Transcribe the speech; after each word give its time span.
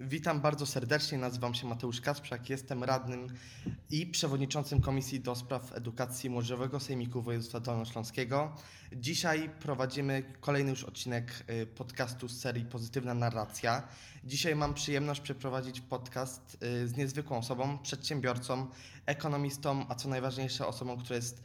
Witam 0.00 0.40
bardzo 0.40 0.66
serdecznie, 0.66 1.18
nazywam 1.18 1.54
się 1.54 1.66
Mateusz 1.66 2.00
Kasprzak, 2.00 2.50
jestem 2.50 2.84
radnym 2.84 3.26
i 3.90 4.06
przewodniczącym 4.06 4.80
Komisji 4.80 5.20
do 5.20 5.34
Spraw 5.34 5.72
Edukacji 5.76 6.30
Młodzieżowego 6.30 6.80
Sejmiku 6.80 7.22
Województwa 7.22 7.60
Dolnośląskiego. 7.60 8.54
Dzisiaj 8.92 9.50
prowadzimy 9.60 10.22
kolejny 10.40 10.70
już 10.70 10.84
odcinek 10.84 11.44
y, 11.50 11.66
podcastu 11.66 12.28
z 12.28 12.40
serii 12.40 12.64
Pozytywna 12.64 13.14
Narracja. 13.14 13.88
Dzisiaj 14.24 14.56
mam 14.56 14.74
przyjemność 14.74 15.20
przeprowadzić 15.20 15.80
podcast 15.80 16.58
y, 16.62 16.88
z 16.88 16.96
niezwykłą 16.96 17.38
osobą, 17.38 17.78
przedsiębiorcą, 17.78 18.66
ekonomistą, 19.06 19.86
a 19.88 19.94
co 19.94 20.08
najważniejsze 20.08 20.66
osobą, 20.66 20.96
która 20.98 21.16
jest 21.16 21.42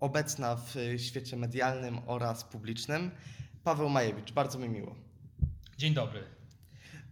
obecna 0.00 0.56
w 0.56 0.76
y, 0.76 0.98
świecie 0.98 1.36
medialnym 1.36 1.98
oraz 2.06 2.44
publicznym. 2.44 3.10
Paweł 3.64 3.88
Majewicz, 3.88 4.32
bardzo 4.32 4.58
mi 4.58 4.68
miło. 4.68 4.94
Dzień 5.78 5.94
dobry. 5.94 6.33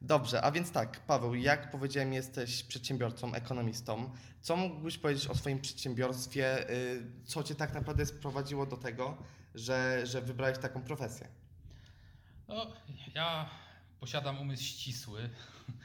Dobrze, 0.04 0.42
a 0.42 0.50
więc 0.50 0.72
tak, 0.72 1.00
Paweł, 1.00 1.34
jak 1.34 1.70
powiedziałem, 1.70 2.12
jesteś 2.12 2.62
przedsiębiorcą, 2.62 3.34
ekonomistą. 3.34 4.10
Co 4.40 4.56
mógłbyś 4.56 4.98
powiedzieć 4.98 5.26
o 5.26 5.34
swoim 5.34 5.60
przedsiębiorstwie? 5.60 6.70
y, 6.70 7.06
Co 7.24 7.42
cię 7.42 7.54
tak 7.54 7.74
naprawdę 7.74 8.06
sprowadziło 8.06 8.66
do 8.66 8.76
tego, 8.76 9.16
że, 9.54 10.06
że 10.06 10.22
wybrałeś 10.22 10.58
taką 10.58 10.82
profesję? 10.82 11.28
No, 12.48 12.66
ja 13.14 13.50
posiadam 14.00 14.40
umysł 14.40 14.62
ścisły 14.62 15.30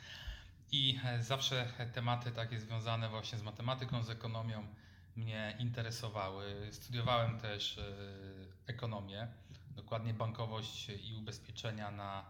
i 0.71 0.99
e, 1.05 1.23
zawsze 1.23 1.68
tematy 1.93 2.31
takie 2.31 2.59
związane 2.59 3.09
właśnie 3.09 3.38
z 3.38 3.43
matematyką, 3.43 4.04
z 4.04 4.09
ekonomią 4.09 4.68
mnie 5.15 5.55
interesowały. 5.59 6.70
Studiowałem 6.71 7.40
też 7.40 7.77
e, 7.77 7.84
ekonomię, 8.68 9.27
dokładnie 9.70 10.13
bankowość 10.13 10.90
i 10.90 11.15
ubezpieczenia 11.15 11.91
na 11.91 12.26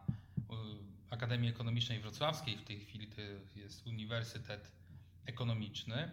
Akademii 1.09 1.49
Ekonomicznej 1.49 1.99
Wrocławskiej. 1.99 2.57
W 2.57 2.63
tej 2.63 2.79
chwili 2.79 3.07
to 3.07 3.21
jest 3.59 3.87
Uniwersytet 3.87 4.71
Ekonomiczny. 5.25 6.11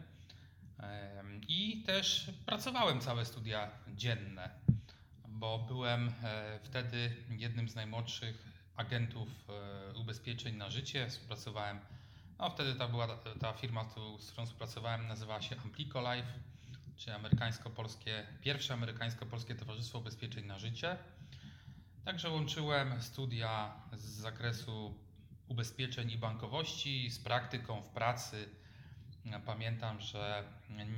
I 1.49 1.83
też 1.87 2.31
pracowałem 2.47 3.01
całe 3.01 3.25
studia 3.25 3.71
dzienne, 3.95 4.51
bo 5.29 5.59
byłem 5.59 6.13
e, 6.23 6.59
wtedy 6.63 7.17
jednym 7.31 7.69
z 7.69 7.75
najmłodszych 7.75 8.45
agentów 8.77 9.29
e, 9.49 9.99
ubezpieczeń 9.99 10.57
na 10.57 10.71
życie. 10.71 11.09
Współpracowałem, 11.09 11.79
no 12.39 12.51
wtedy 12.51 12.75
ta 12.75 12.89
była 12.89 13.17
ta- 13.41 13.53
firma, 13.53 13.85
z 14.19 14.31
którą 14.31 14.47
współpracowałem, 14.47 15.09
nazywała 15.09 15.43
się 15.43 15.57
Amplico 15.57 16.15
Life, 16.15 16.33
czyli 16.97 17.13
amerykańsko-polskie, 17.17 18.27
pierwsze 18.41 18.75
amerykańsko-polskie 18.75 19.55
Towarzystwo 19.55 19.99
Ubezpieczeń 19.99 20.47
na 20.47 20.59
życie. 20.59 20.97
Także 22.05 22.31
łączyłem 22.31 23.03
studia 23.03 23.73
z 23.93 24.05
zakresu 24.05 24.95
ubezpieczeń 25.49 26.11
i 26.11 26.19
bankowości 26.19 27.11
z 27.11 27.19
praktyką 27.19 27.83
w 27.83 27.89
pracy. 27.89 28.49
Pamiętam, 29.47 30.01
że 30.01 30.45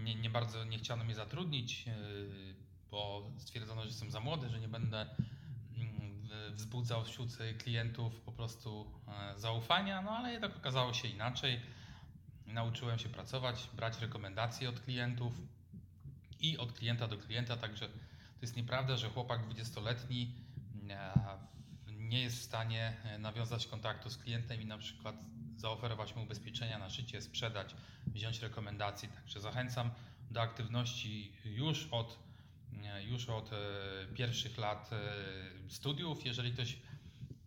nie, 0.04 0.14
nie 0.14 0.30
bardzo 0.30 0.64
nie 0.64 0.78
chciano 0.78 1.04
mnie 1.04 1.14
zatrudnić, 1.14 1.86
yy, 1.86 1.94
bo 2.90 3.30
stwierdzono, 3.38 3.82
że 3.82 3.88
jestem 3.88 4.10
za 4.10 4.20
młody, 4.20 4.48
że 4.48 4.60
nie 4.60 4.68
będę 4.68 5.06
mm, 5.76 6.28
wzbudzał 6.52 7.04
wśród 7.04 7.30
klientów 7.58 8.20
po 8.20 8.32
prostu 8.32 8.86
e, 9.08 9.38
zaufania, 9.38 10.02
no 10.02 10.10
ale 10.10 10.32
jednak 10.32 10.56
okazało 10.56 10.92
się 10.92 11.08
inaczej. 11.08 11.60
Nauczyłem 12.46 12.98
się 12.98 13.08
pracować, 13.08 13.70
brać 13.76 14.00
rekomendacje 14.00 14.68
od 14.68 14.80
klientów 14.80 15.32
i 16.40 16.58
od 16.58 16.72
klienta 16.72 17.08
do 17.08 17.18
klienta, 17.18 17.56
także 17.56 17.88
to 17.88 18.42
jest 18.42 18.56
nieprawda, 18.56 18.96
że 18.96 19.10
chłopak 19.10 19.48
20-letni 19.48 20.32
e, 20.42 20.45
nie 21.98 22.22
jest 22.22 22.38
w 22.38 22.42
stanie 22.42 22.96
e, 23.04 23.18
nawiązać 23.18 23.66
kontaktu 23.66 24.10
z 24.10 24.18
klientem 24.18 24.62
i 24.62 24.66
na 24.66 24.78
przykład 24.78 25.16
zaoferować 25.56 26.16
mu 26.16 26.22
ubezpieczenia 26.22 26.78
na 26.78 26.88
życie, 26.88 27.22
sprzedać, 27.22 27.74
wziąć 28.06 28.42
rekomendacji. 28.42 29.08
Także 29.08 29.40
zachęcam 29.40 29.90
do 30.30 30.40
aktywności 30.40 31.32
już 31.44 31.88
od, 31.90 32.18
e, 32.84 33.04
już 33.04 33.28
od 33.28 33.52
e, 33.52 33.56
pierwszych 34.14 34.58
lat 34.58 34.90
studiów. 35.68 36.26
Jeżeli 36.26 36.52
ktoś, 36.52 36.76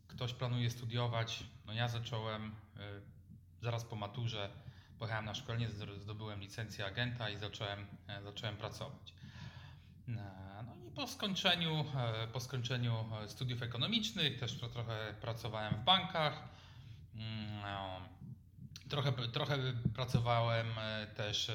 ktoś 0.08 0.34
planuje 0.34 0.70
studiować, 0.70 1.44
no 1.66 1.74
ja 1.74 1.88
zacząłem 1.88 2.56
zaraz 3.62 3.86
po 3.86 3.96
maturze, 3.96 4.50
pojechałem 5.00 5.26
na 5.26 5.36
szkolenie, 5.36 5.70
zdo- 5.70 6.00
zdobyłem 6.00 6.40
licencję 6.40 6.86
agenta 6.86 7.30
i 7.30 7.38
zacząłem, 7.38 7.88
zacząłem 8.24 8.58
pracować. 8.58 9.14
No 10.08 10.22
po 11.00 11.08
skończeniu, 11.08 11.86
e, 12.24 12.28
po 12.28 12.40
skończeniu 12.40 13.06
e, 13.24 13.30
studiów 13.30 13.62
ekonomicznych 13.62 14.40
też 14.40 14.54
tro- 14.54 14.70
trochę 14.70 15.14
pracowałem 15.22 15.76
w 15.76 15.84
bankach. 15.84 16.44
Mm, 17.16 17.62
no, 17.62 18.02
Trochę, 18.90 19.12
trochę 19.12 19.58
pracowałem 19.96 20.68
e, 20.78 21.08
też 21.08 21.52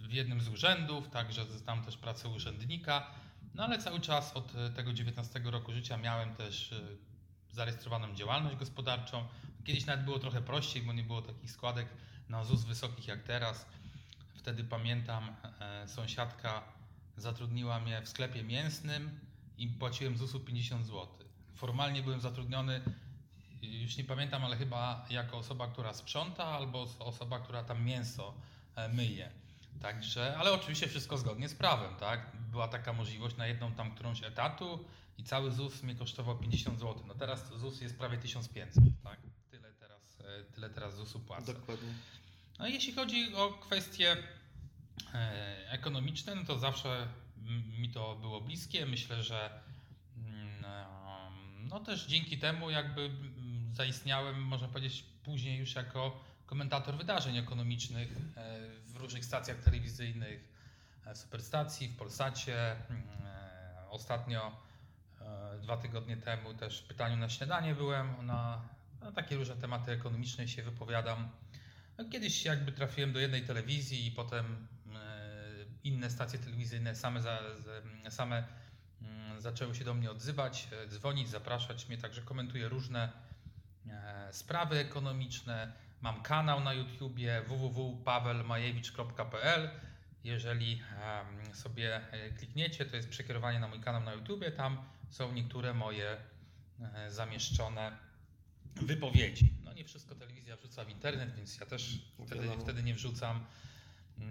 w 0.00 0.12
jednym 0.12 0.40
z 0.40 0.48
urzędów, 0.48 1.08
także 1.08 1.46
tam 1.66 1.84
też 1.84 1.96
pracę 1.96 2.28
urzędnika. 2.28 3.06
No 3.54 3.64
ale 3.64 3.78
cały 3.78 4.00
czas 4.00 4.36
od 4.36 4.52
tego 4.76 4.92
19 4.92 5.40
roku 5.44 5.72
życia 5.72 5.96
miałem 5.96 6.34
też 6.34 6.74
zarejestrowaną 7.52 8.14
działalność 8.14 8.56
gospodarczą. 8.56 9.28
Kiedyś 9.64 9.86
nawet 9.86 10.04
było 10.04 10.18
trochę 10.18 10.42
prościej, 10.42 10.82
bo 10.82 10.92
nie 10.92 11.02
było 11.04 11.22
takich 11.22 11.50
składek 11.50 11.86
na 12.28 12.44
ZUS 12.44 12.64
wysokich 12.64 13.08
jak 13.08 13.22
teraz. 13.22 13.66
Wtedy 14.34 14.64
pamiętam, 14.64 15.36
sąsiadka 15.86 16.62
zatrudniła 17.20 17.80
mnie 17.80 18.02
w 18.02 18.08
sklepie 18.08 18.42
mięsnym 18.42 19.20
i 19.58 19.68
płaciłem 19.68 20.16
ZUS-u 20.16 20.40
50 20.40 20.86
zł. 20.86 21.06
Formalnie 21.54 22.02
byłem 22.02 22.20
zatrudniony, 22.20 22.80
już 23.62 23.96
nie 23.96 24.04
pamiętam, 24.04 24.44
ale 24.44 24.56
chyba 24.56 25.06
jako 25.10 25.36
osoba, 25.38 25.68
która 25.68 25.94
sprząta, 25.94 26.44
albo 26.44 26.82
os- 26.82 26.96
osoba, 26.98 27.40
która 27.40 27.64
tam 27.64 27.84
mięso 27.84 28.34
e, 28.76 28.88
myje. 28.88 29.30
Także, 29.82 30.36
ale 30.38 30.52
oczywiście 30.52 30.86
wszystko 30.88 31.18
zgodnie 31.18 31.48
z 31.48 31.54
prawem, 31.54 31.94
tak? 31.96 32.36
Była 32.50 32.68
taka 32.68 32.92
możliwość 32.92 33.36
na 33.36 33.46
jedną 33.46 33.72
tam 33.72 33.90
którąś 33.94 34.22
etatu 34.22 34.84
i 35.18 35.24
cały 35.24 35.50
ZUS 35.52 35.82
mnie 35.82 35.94
kosztował 35.94 36.38
50 36.38 36.80
zł. 36.80 37.04
No 37.08 37.14
teraz 37.14 37.58
ZUS 37.58 37.80
jest 37.80 37.98
prawie 37.98 38.18
1500, 38.18 38.84
tak? 39.04 39.20
Tyle 39.50 39.72
teraz, 39.72 40.20
e, 40.20 40.44
tyle 40.54 40.70
teraz 40.70 40.96
ZUS-u 40.96 41.20
płacę. 41.20 41.54
Dokładnie. 41.54 41.88
No 42.58 42.66
i 42.68 42.72
jeśli 42.74 42.92
chodzi 42.92 43.34
o 43.34 43.52
kwestie 43.52 44.12
e, 44.12 44.16
ekonomiczne, 45.68 46.34
no 46.34 46.44
to 46.44 46.58
zawsze 46.58 47.08
mi 47.78 47.90
to 47.90 48.16
było 48.16 48.40
bliskie. 48.40 48.86
Myślę, 48.86 49.22
że 49.22 49.50
mm, 50.16 50.64
no 51.68 51.80
też 51.80 52.06
dzięki 52.06 52.38
temu 52.38 52.70
jakby 52.70 53.10
zaistniałem, 53.72 54.42
można 54.42 54.68
powiedzieć, 54.68 55.04
później 55.24 55.58
już 55.58 55.74
jako 55.74 56.24
komentator 56.46 56.96
wydarzeń 56.96 57.36
ekonomicznych 57.36 58.08
e, 58.36 58.60
w 58.86 58.96
różnych 58.96 59.24
stacjach 59.24 59.56
telewizyjnych, 59.58 60.48
e, 61.06 61.14
w 61.14 61.18
Superstacji, 61.18 61.88
w 61.88 61.96
Polsacie. 61.96 62.72
mm, 62.72 63.02
e, 63.24 63.88
Ostatnio 63.90 64.56
e, 65.20 65.58
dwa 65.62 65.76
tygodnie 65.76 66.16
temu 66.16 66.54
też 66.54 66.80
w 66.82 66.86
pytaniu 66.86 67.16
na 67.16 67.28
śniadanie 67.28 67.74
byłem 67.74 68.26
na, 68.26 68.62
na 69.00 69.12
takie 69.12 69.36
różne 69.36 69.56
tematy 69.56 69.92
ekonomiczne 69.92 70.48
się 70.48 70.62
wypowiadam. 70.62 71.28
No, 71.98 72.04
Kiedyś 72.04 72.44
jakby 72.44 72.72
trafiłem 72.72 73.12
do 73.12 73.20
jednej 73.20 73.42
telewizji 73.42 74.06
i 74.06 74.10
potem 74.12 74.46
e, 74.46 74.79
inne 75.84 76.10
stacje 76.10 76.38
telewizyjne 76.38 76.94
same, 76.94 77.22
za, 77.22 77.38
same 78.10 78.44
mm, 79.02 79.40
zaczęły 79.40 79.74
się 79.74 79.84
do 79.84 79.94
mnie 79.94 80.10
odzywać, 80.10 80.68
e, 80.72 80.88
dzwonić, 80.88 81.28
zapraszać 81.28 81.88
mnie, 81.88 81.98
także 81.98 82.22
komentuję 82.22 82.68
różne 82.68 83.12
e, 83.88 84.28
sprawy 84.32 84.78
ekonomiczne. 84.78 85.72
Mam 86.00 86.22
kanał 86.22 86.60
na 86.60 86.72
YouTubie 86.72 87.42
www.pawelmajewicz.pl 87.46 89.70
jeżeli 90.24 90.82
sobie 91.52 92.12
e, 92.12 92.30
klikniecie, 92.30 92.84
to 92.84 92.96
jest 92.96 93.08
przekierowanie 93.08 93.60
na 93.60 93.68
mój 93.68 93.80
kanał 93.80 94.02
na 94.02 94.12
YouTubie, 94.12 94.50
tam 94.50 94.78
są 95.10 95.32
niektóre 95.32 95.74
moje 95.74 96.16
zamieszczone 97.08 97.96
wypowiedzi. 98.76 99.52
No 99.64 99.72
nie 99.72 99.84
wszystko 99.84 100.14
telewizja 100.14 100.56
wrzuca 100.56 100.84
w 100.84 100.90
internet, 100.90 101.34
więc 101.36 101.60
ja 101.60 101.66
też 101.66 101.98
wtedy, 102.26 102.40
Wiadomo. 102.40 102.62
wtedy 102.62 102.82
nie 102.82 102.94
wrzucam. 102.94 103.44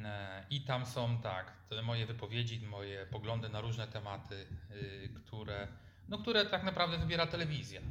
E, 0.06 0.45
I 0.50 0.62
tam 0.62 0.86
są 0.86 1.21
tak, 1.21 1.53
moje 1.83 2.06
wypowiedzi, 2.06 2.68
moje 2.68 3.06
poglądy 3.06 3.50
na 3.50 3.62
różne 3.62 3.88
tematy, 3.88 4.45
y, 4.71 5.09
które, 5.15 5.68
no, 6.09 6.18
które 6.18 6.45
tak 6.45 6.63
naprawdę 6.63 6.97
wybiera 6.97 7.27
telewizja. 7.27 7.81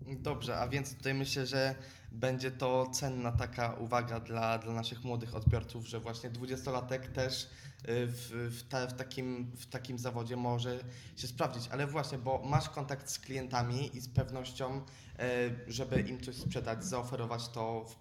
Dobrze, 0.00 0.56
a 0.56 0.68
więc 0.68 0.96
tutaj 0.96 1.14
myślę, 1.14 1.46
że 1.46 1.74
będzie 2.12 2.50
to 2.50 2.86
cenna 2.86 3.32
taka 3.32 3.74
uwaga 3.74 4.20
dla, 4.20 4.58
dla 4.58 4.72
naszych 4.72 5.04
młodych 5.04 5.34
odbiorców, 5.34 5.88
że 5.88 6.00
właśnie 6.00 6.30
dwudziestolatek 6.30 7.08
też 7.08 7.48
w, 7.88 8.50
w, 8.58 8.68
ta, 8.68 8.86
w, 8.86 8.96
takim, 8.96 9.52
w 9.56 9.66
takim 9.66 9.98
zawodzie 9.98 10.36
może 10.36 10.78
się 11.16 11.26
sprawdzić. 11.26 11.68
Ale 11.68 11.86
właśnie, 11.86 12.18
bo 12.18 12.42
masz 12.44 12.68
kontakt 12.68 13.10
z 13.10 13.18
klientami 13.18 13.96
i 13.96 14.00
z 14.00 14.08
pewnością, 14.08 14.78
y, 14.78 15.72
żeby 15.72 16.00
im 16.00 16.20
coś 16.20 16.36
sprzedać, 16.36 16.84
zaoferować 16.84 17.48
to 17.48 17.84
w, 17.84 17.94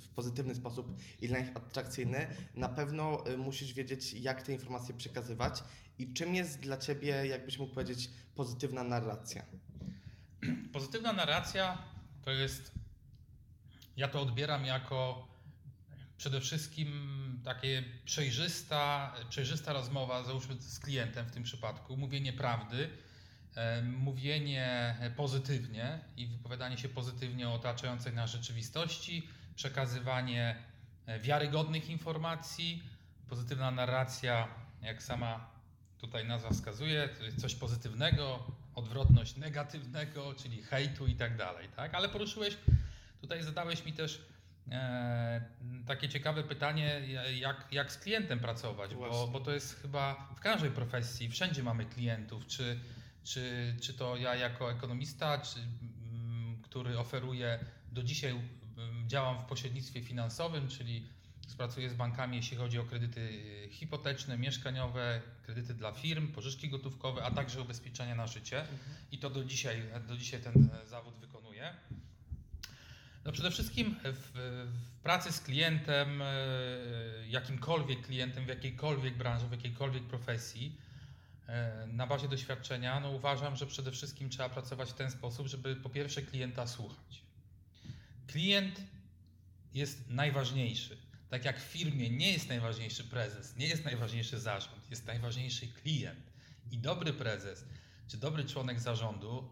w 0.00 0.08
pozytywny 0.08 0.54
sposób 0.54 0.96
i 1.20 1.28
dla 1.28 1.38
nich 1.38 1.56
atrakcyjny, 1.56 2.26
na 2.54 2.68
pewno 2.68 3.26
y, 3.26 3.36
musisz 3.36 3.72
wiedzieć, 3.72 4.12
jak 4.12 4.42
te 4.42 4.52
informacje 4.52 4.94
przekazywać 4.94 5.64
i 5.98 6.12
czym 6.12 6.34
jest 6.34 6.60
dla 6.60 6.76
Ciebie, 6.76 7.26
jakbyś 7.26 7.58
mógł 7.58 7.74
powiedzieć, 7.74 8.10
pozytywna 8.34 8.84
narracja. 8.84 9.42
Pozytywna 10.72 11.12
narracja 11.12 11.78
to 12.22 12.30
jest 12.30 12.72
Ja 13.96 14.08
to 14.08 14.20
odbieram 14.20 14.64
jako 14.64 15.31
przede 16.22 16.40
wszystkim 16.40 16.90
takie 17.44 17.84
przejrzysta, 18.04 19.14
przejrzysta 19.28 19.72
rozmowa, 19.72 20.22
załóżmy 20.22 20.54
z 20.54 20.78
klientem 20.78 21.26
w 21.26 21.30
tym 21.30 21.42
przypadku, 21.42 21.96
mówienie 21.96 22.32
prawdy, 22.32 22.90
e, 23.54 23.82
mówienie 23.82 24.96
pozytywnie 25.16 26.00
i 26.16 26.26
wypowiadanie 26.26 26.78
się 26.78 26.88
pozytywnie 26.88 27.48
o 27.48 27.54
otaczającej 27.54 28.12
nas 28.12 28.30
rzeczywistości, 28.30 29.28
przekazywanie 29.54 30.56
e, 31.06 31.20
wiarygodnych 31.20 31.90
informacji, 31.90 32.82
pozytywna 33.28 33.70
narracja, 33.70 34.48
jak 34.82 35.02
sama 35.02 35.50
tutaj 35.98 36.26
nazwa 36.28 36.50
wskazuje, 36.50 37.08
coś 37.38 37.54
pozytywnego, 37.54 38.46
odwrotność 38.74 39.36
negatywnego, 39.36 40.34
czyli 40.34 40.62
hejtu 40.62 41.06
i 41.06 41.14
tak 41.14 41.36
dalej, 41.36 41.68
tak? 41.76 41.94
Ale 41.94 42.08
poruszyłeś, 42.08 42.56
tutaj 43.20 43.42
zadałeś 43.42 43.84
mi 43.84 43.92
też 43.92 44.32
takie 45.86 46.08
ciekawe 46.08 46.42
pytanie, 46.42 47.00
jak, 47.34 47.68
jak 47.72 47.92
z 47.92 47.98
klientem 47.98 48.40
pracować, 48.40 48.94
bo, 48.94 49.28
bo 49.28 49.40
to 49.40 49.50
jest 49.50 49.82
chyba 49.82 50.28
w 50.36 50.40
każdej 50.40 50.70
profesji, 50.70 51.28
wszędzie 51.28 51.62
mamy 51.62 51.84
klientów, 51.84 52.46
czy, 52.46 52.80
czy, 53.24 53.76
czy 53.80 53.94
to 53.94 54.16
ja 54.16 54.34
jako 54.34 54.72
ekonomista, 54.72 55.38
czy, 55.38 55.58
mm, 55.58 56.62
który 56.62 56.98
oferuje, 56.98 57.58
do 57.92 58.02
dzisiaj 58.02 58.30
mm, 58.30 59.08
działam 59.08 59.38
w 59.38 59.44
pośrednictwie 59.44 60.02
finansowym, 60.02 60.68
czyli 60.68 61.06
Współpracuję 61.52 61.90
z 61.90 61.94
bankami, 61.94 62.36
jeśli 62.36 62.56
chodzi 62.56 62.78
o 62.78 62.84
kredyty 62.84 63.30
hipoteczne, 63.70 64.38
mieszkaniowe, 64.38 65.20
kredyty 65.42 65.74
dla 65.74 65.92
firm, 65.92 66.28
pożyczki 66.28 66.68
gotówkowe, 66.68 67.24
a 67.24 67.30
także 67.30 67.60
ubezpieczenia 67.60 68.14
na 68.14 68.26
życie. 68.26 68.64
I 69.12 69.18
to 69.18 69.30
do 69.30 69.44
dzisiaj, 69.44 69.82
do 70.08 70.16
dzisiaj 70.16 70.40
ten 70.40 70.70
e, 70.82 70.86
zawód 70.86 71.14
wykonuję. 71.14 71.41
No 73.24 73.32
przede 73.32 73.50
wszystkim 73.50 73.96
w, 74.04 74.30
w 74.34 75.02
pracy 75.02 75.32
z 75.32 75.40
klientem, 75.40 76.22
e, 76.22 76.26
jakimkolwiek 77.28 78.06
klientem, 78.06 78.44
w 78.44 78.48
jakiejkolwiek 78.48 79.16
branży, 79.16 79.46
w 79.46 79.50
jakiejkolwiek 79.52 80.02
profesji, 80.02 80.76
e, 81.46 81.86
na 81.86 82.06
bazie 82.06 82.28
doświadczenia, 82.28 83.00
no 83.00 83.10
uważam, 83.10 83.56
że 83.56 83.66
przede 83.66 83.92
wszystkim 83.92 84.30
trzeba 84.30 84.48
pracować 84.48 84.90
w 84.90 84.94
ten 84.94 85.10
sposób, 85.10 85.46
żeby 85.46 85.76
po 85.76 85.90
pierwsze 85.90 86.22
klienta 86.22 86.66
słuchać. 86.66 87.22
Klient 88.26 88.80
jest 89.74 90.10
najważniejszy. 90.10 90.96
Tak 91.30 91.44
jak 91.44 91.60
w 91.60 91.64
firmie 91.64 92.10
nie 92.10 92.32
jest 92.32 92.48
najważniejszy 92.48 93.04
prezes, 93.04 93.56
nie 93.56 93.66
jest 93.66 93.84
najważniejszy 93.84 94.40
zarząd, 94.40 94.90
jest 94.90 95.06
najważniejszy 95.06 95.68
klient. 95.68 96.32
I 96.70 96.78
dobry 96.78 97.12
prezes 97.12 97.64
czy 98.08 98.16
dobry 98.16 98.44
członek 98.44 98.80
zarządu, 98.80 99.48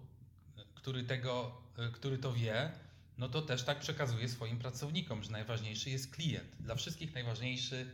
który, 0.74 1.04
tego, 1.04 1.62
który 1.92 2.18
to 2.18 2.32
wie, 2.32 2.72
no 3.20 3.28
to 3.28 3.42
też 3.42 3.62
tak 3.62 3.78
przekazuje 3.78 4.28
swoim 4.28 4.58
pracownikom, 4.58 5.22
że 5.22 5.30
najważniejszy 5.30 5.90
jest 5.90 6.14
klient. 6.14 6.56
Dla 6.60 6.74
wszystkich 6.74 7.14
najważniejszy, 7.14 7.90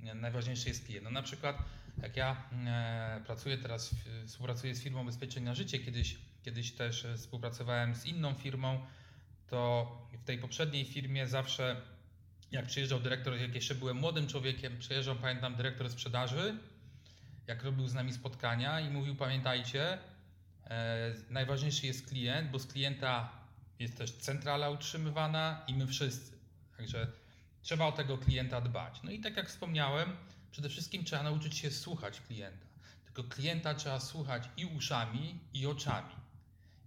najważniejszy 0.00 0.68
jest 0.68 0.84
klient. 0.84 1.04
No 1.04 1.10
na 1.10 1.22
przykład 1.22 1.58
jak 2.02 2.16
ja 2.16 2.48
e, 2.66 3.22
pracuję 3.26 3.58
teraz, 3.58 3.94
współpracuję 4.26 4.74
z 4.74 4.82
firmą 4.82 5.02
Ubezpieczeń 5.02 5.44
na 5.44 5.54
Życie, 5.54 5.78
kiedyś, 5.78 6.16
kiedyś 6.42 6.72
też 6.72 7.04
e, 7.04 7.16
współpracowałem 7.16 7.94
z 7.94 8.06
inną 8.06 8.34
firmą, 8.34 8.80
to 9.46 9.92
w 10.12 10.24
tej 10.24 10.38
poprzedniej 10.38 10.84
firmie 10.84 11.26
zawsze 11.26 11.80
jak 12.52 12.66
przyjeżdżał 12.66 13.00
dyrektor, 13.00 13.36
jak 13.36 13.54
jeszcze 13.54 13.74
byłem 13.74 13.96
młodym 13.96 14.26
człowiekiem, 14.26 14.78
przyjeżdżał, 14.78 15.16
pamiętam, 15.16 15.56
dyrektor 15.56 15.90
sprzedaży, 15.90 16.58
jak 17.46 17.62
robił 17.62 17.88
z 17.88 17.94
nami 17.94 18.12
spotkania 18.12 18.80
i 18.80 18.90
mówił, 18.90 19.16
pamiętajcie, 19.16 19.98
e, 20.66 21.14
najważniejszy 21.30 21.86
jest 21.86 22.08
klient, 22.08 22.50
bo 22.50 22.58
z 22.58 22.66
klienta 22.66 23.37
jest 23.78 23.98
też 23.98 24.12
centrala 24.12 24.70
utrzymywana 24.70 25.64
i 25.66 25.74
my 25.74 25.86
wszyscy. 25.86 26.38
Także 26.76 27.06
trzeba 27.62 27.86
o 27.86 27.92
tego 27.92 28.18
klienta 28.18 28.60
dbać. 28.60 29.00
No 29.02 29.10
i 29.10 29.20
tak 29.20 29.36
jak 29.36 29.48
wspomniałem, 29.48 30.16
przede 30.50 30.68
wszystkim 30.68 31.04
trzeba 31.04 31.22
nauczyć 31.22 31.58
się 31.58 31.70
słuchać 31.70 32.20
klienta. 32.20 32.66
Tylko 33.04 33.24
klienta 33.24 33.74
trzeba 33.74 34.00
słuchać 34.00 34.48
i 34.56 34.66
uszami, 34.66 35.38
i 35.54 35.66
oczami. 35.66 36.14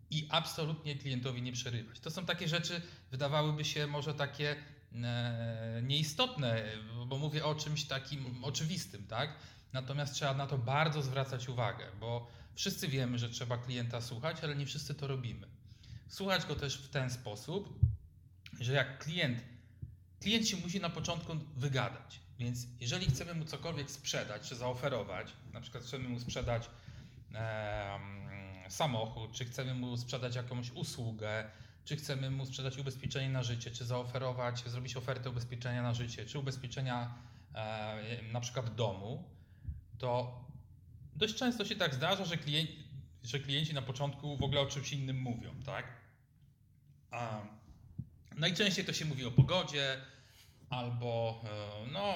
I 0.10 0.28
absolutnie 0.30 0.96
klientowi 0.96 1.42
nie 1.42 1.52
przerywać. 1.52 2.00
To 2.00 2.12
są 2.12 2.26
takie 2.26 2.48
rzeczy, 2.48 2.82
wydawałyby 3.12 3.66
się 3.66 3.88
może 3.88 4.14
takie 4.14 4.56
e, 5.04 5.82
nieistotne, 5.84 6.64
bo 7.08 7.18
mówię 7.18 7.46
o 7.46 7.56
czymś 7.56 7.84
takim 7.84 8.44
oczywistym, 8.44 9.08
tak? 9.08 9.36
Natomiast 9.74 10.14
trzeba 10.14 10.34
na 10.34 10.48
to 10.48 10.58
bardzo 10.58 11.02
zwracać 11.02 11.50
uwagę, 11.50 11.86
bo 12.00 12.28
wszyscy 12.56 12.88
wiemy, 12.88 13.20
że 13.20 13.30
trzeba 13.30 13.58
klienta 13.58 14.02
słuchać, 14.02 14.44
ale 14.44 14.56
nie 14.56 14.66
wszyscy 14.66 14.96
to 14.96 15.08
robimy. 15.08 15.48
Słuchać 16.12 16.46
go 16.46 16.56
też 16.56 16.78
w 16.78 16.90
ten 16.90 17.10
sposób, 17.10 17.80
że 18.60 18.74
jak 18.74 19.04
klient, 19.04 19.44
klient 20.19 20.48
się 20.48 20.58
musi 20.58 20.80
na 20.80 20.90
początku 20.90 21.34
wygadać. 21.56 22.19
Więc 22.40 22.68
jeżeli 22.80 23.06
chcemy 23.06 23.34
mu 23.34 23.46
cokolwiek 23.46 23.92
sprzedać 23.92 24.50
czy 24.50 24.56
zaoferować, 24.56 25.34
na 25.54 25.62
przykład 25.62 25.84
chcemy 25.84 26.10
mu 26.10 26.19
sprzedać 26.19 26.69
em, 27.34 28.02
samochód, 28.69 29.31
czy 29.31 29.46
chcemy 29.46 29.74
mu 29.74 29.98
sprzedać 29.98 30.36
jakąś 30.36 30.72
usługę, 30.72 31.52
czy 31.86 31.96
chcemy 31.96 32.31
mu 32.31 32.46
sprzedać 32.46 32.78
ubezpieczenie 32.78 33.30
na 33.30 33.44
życie, 33.44 33.72
czy 33.72 33.86
zaoferować, 33.86 34.63
zrobić 34.69 34.96
ofertę 34.96 35.30
ubezpieczenia 35.30 35.81
na 35.81 35.94
życie, 35.94 36.25
czy 36.25 36.40
ubezpieczenia 36.40 37.13
e, 37.56 38.22
na 38.31 38.42
przykład 38.42 38.75
domu, 38.75 39.24
to 39.98 40.42
dość 41.16 41.36
często 41.36 41.66
się 41.66 41.75
tak 41.75 41.96
zdarza, 41.96 42.25
że 42.25 42.38
klienci, 42.38 42.84
że 43.24 43.40
klienci 43.40 43.74
na 43.74 43.81
początku 43.81 44.38
w 44.38 44.44
ogóle 44.44 44.62
o 44.62 44.66
czymś 44.66 44.94
innym 44.94 45.22
mówią, 45.22 45.63
tak? 45.66 46.00
A 47.12 47.42
najczęściej 48.36 48.86
to 48.86 48.94
się 48.94 49.06
mówi 49.06 49.25
o 49.25 49.31
pogodzie 49.31 50.02
albo 50.69 51.42
e, 51.88 51.92
no 51.92 52.16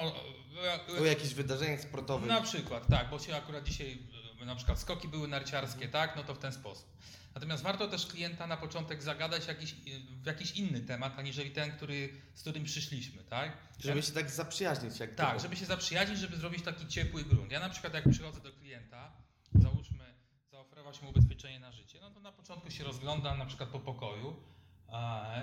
e, 0.96 1.00
O 1.00 1.04
jakichś 1.04 1.34
wydarzeniach 1.34 1.80
sportowych. 1.80 2.28
na 2.28 2.40
przykład, 2.40 2.86
tak, 2.86 3.10
bo 3.10 3.18
się 3.18 3.36
akurat 3.36 3.64
dzisiaj 3.64 3.98
e, 4.42 4.44
na 4.44 4.56
przykład 4.56 4.78
skoki 4.78 5.08
były 5.08 5.28
narciarskie, 5.28 5.88
tak, 5.88 6.16
no 6.16 6.24
to 6.24 6.34
w 6.34 6.38
ten 6.38 6.52
sposób. 6.52 6.96
Natomiast 7.34 7.62
warto 7.62 7.88
też 7.88 8.06
klienta 8.06 8.46
na 8.46 8.56
początek 8.56 9.02
zagadać 9.02 9.46
jakiś, 9.46 9.74
w 10.22 10.26
jakiś 10.26 10.50
inny 10.50 10.80
temat, 10.80 11.18
aniżeli 11.18 11.50
ten, 11.50 11.72
który, 11.72 12.20
z 12.34 12.40
którym 12.40 12.64
przyszliśmy, 12.64 13.24
tak? 13.24 13.56
Żeby 13.78 14.02
się 14.02 14.12
tak 14.12 14.30
zaprzyjaźnić. 14.30 14.98
Jak 15.00 15.14
Tak, 15.14 15.34
to- 15.34 15.40
żeby 15.40 15.56
się 15.56 15.64
zaprzyjaźnić, 15.66 16.18
żeby 16.18 16.36
zrobić 16.36 16.62
taki 16.64 16.86
ciepły 16.86 17.24
grunt. 17.24 17.52
Ja 17.52 17.60
na 17.60 17.68
przykład 17.68 17.94
jak 17.94 18.08
przychodzę 18.10 18.40
do 18.40 18.52
klienta, 18.52 19.12
załóżmy, 19.54 20.14
zaoferować 20.50 21.02
mu 21.02 21.10
ubezpieczenie 21.10 21.60
na 21.60 21.72
życie, 21.72 21.98
no 22.00 22.10
to 22.10 22.20
na 22.20 22.32
początku 22.32 22.70
się 22.70 22.84
rozglądam 22.84 23.38
na 23.38 23.46
przykład 23.46 23.68
po 23.68 23.80
pokoju 23.80 24.36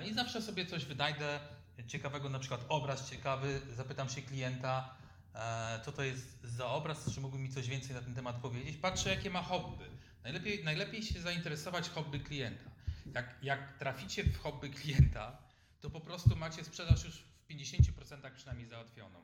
i 0.06 0.14
zawsze 0.14 0.42
sobie 0.42 0.66
coś 0.66 0.84
wynajdę 0.84 1.40
ciekawego, 1.86 2.28
na 2.28 2.38
przykład 2.38 2.64
obraz 2.68 3.10
ciekawy, 3.10 3.60
zapytam 3.76 4.08
się 4.08 4.22
klienta, 4.22 4.94
e, 5.34 5.80
co 5.84 5.92
to 5.92 6.02
jest 6.02 6.40
za 6.44 6.66
obraz, 6.66 7.14
czy 7.14 7.20
mógłby 7.20 7.38
mi 7.38 7.50
coś 7.50 7.68
więcej 7.68 7.94
na 7.94 8.02
ten 8.02 8.14
temat 8.14 8.36
powiedzieć. 8.36 8.76
Patrzę, 8.76 9.10
jakie 9.10 9.30
ma 9.30 9.42
hobby. 9.42 9.84
Najlepiej, 10.24 10.64
najlepiej 10.64 11.02
się 11.02 11.20
zainteresować 11.20 11.88
hobby 11.88 12.20
klienta. 12.20 12.70
Jak, 13.14 13.34
jak 13.42 13.78
traficie 13.78 14.24
w 14.24 14.38
hobby 14.38 14.70
klienta, 14.70 15.38
to 15.80 15.90
po 15.90 16.00
prostu 16.00 16.36
macie 16.36 16.64
sprzedaż 16.64 17.04
już 17.04 17.14
w 17.14 17.48
50% 17.48 18.34
przynajmniej 18.34 18.68
załatwioną. 18.68 19.20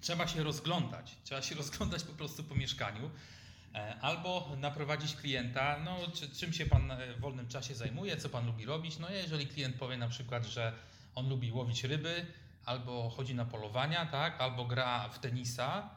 Trzeba 0.00 0.26
się 0.26 0.42
rozglądać, 0.42 1.16
trzeba 1.24 1.42
się 1.42 1.54
rozglądać 1.62 2.04
po 2.04 2.12
prostu 2.12 2.44
po 2.44 2.54
mieszkaniu. 2.54 3.10
E, 3.74 3.96
Albo 4.00 4.56
naprowadzić 4.56 5.16
klienta, 5.16 5.78
no, 5.84 5.98
czy, 6.14 6.30
czym 6.30 6.52
się 6.52 6.66
Pan 6.66 6.90
e, 6.90 7.14
w 7.14 7.20
wolnym 7.20 7.48
czasie 7.48 7.74
zajmuje, 7.74 8.16
co 8.16 8.28
Pan 8.28 8.46
lubi 8.46 8.66
robić. 8.66 8.98
No, 8.98 9.10
jeżeli 9.10 9.46
klient 9.46 9.76
powie 9.76 9.96
na 9.96 10.08
przykład, 10.08 10.46
że 10.46 10.72
on 11.14 11.28
lubi 11.28 11.52
łowić 11.52 11.84
ryby, 11.84 12.26
albo 12.64 13.10
chodzi 13.10 13.34
na 13.34 13.44
polowania, 13.44 14.06
tak, 14.06 14.40
albo 14.40 14.64
gra 14.64 15.08
w 15.08 15.18
tenisa, 15.18 15.90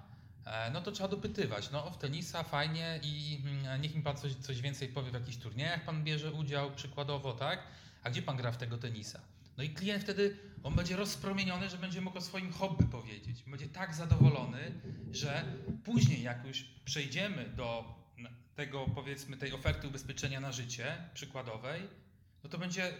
e, 0.45 0.71
no 0.71 0.81
to 0.81 0.91
trzeba 0.91 1.09
dopytywać. 1.09 1.71
No, 1.71 1.91
w 1.91 1.97
tenisa 1.97 2.43
fajnie 2.43 2.99
i 3.03 3.41
mm, 3.45 3.81
niech 3.81 3.95
mi 3.95 4.01
Pan 4.01 4.17
coś, 4.17 4.33
coś 4.33 4.61
więcej 4.61 4.87
powie 4.87 5.11
w 5.11 5.13
jakichś 5.13 5.37
turniejach 5.37 5.85
Pan 5.85 6.03
bierze 6.03 6.31
udział 6.31 6.71
przykładowo, 6.71 7.33
tak? 7.33 7.59
A 8.03 8.09
gdzie 8.09 8.21
Pan 8.21 8.37
gra 8.37 8.51
w 8.51 8.57
tego 8.57 8.77
tenisa? 8.77 9.19
No 9.57 9.63
i 9.63 9.69
klient 9.69 10.03
wtedy, 10.03 10.37
on 10.63 10.75
będzie 10.75 10.95
rozpromieniony, 10.95 11.69
że 11.69 11.77
będzie 11.77 12.01
mógł 12.01 12.17
o 12.17 12.21
swoim 12.21 12.51
hobby 12.51 12.85
powiedzieć. 12.85 13.43
Będzie 13.47 13.69
tak 13.69 13.93
zadowolony, 13.95 14.71
że 15.11 15.45
później 15.83 16.21
jak 16.21 16.45
już 16.45 16.63
przejdziemy 16.85 17.49
do 17.49 17.95
tego, 18.55 18.85
powiedzmy, 18.95 19.37
tej 19.37 19.53
oferty 19.53 19.87
ubezpieczenia 19.87 20.39
na 20.39 20.51
życie 20.51 20.97
przykładowej, 21.13 21.81
no 22.43 22.49
to 22.49 22.57
będzie 22.57 22.93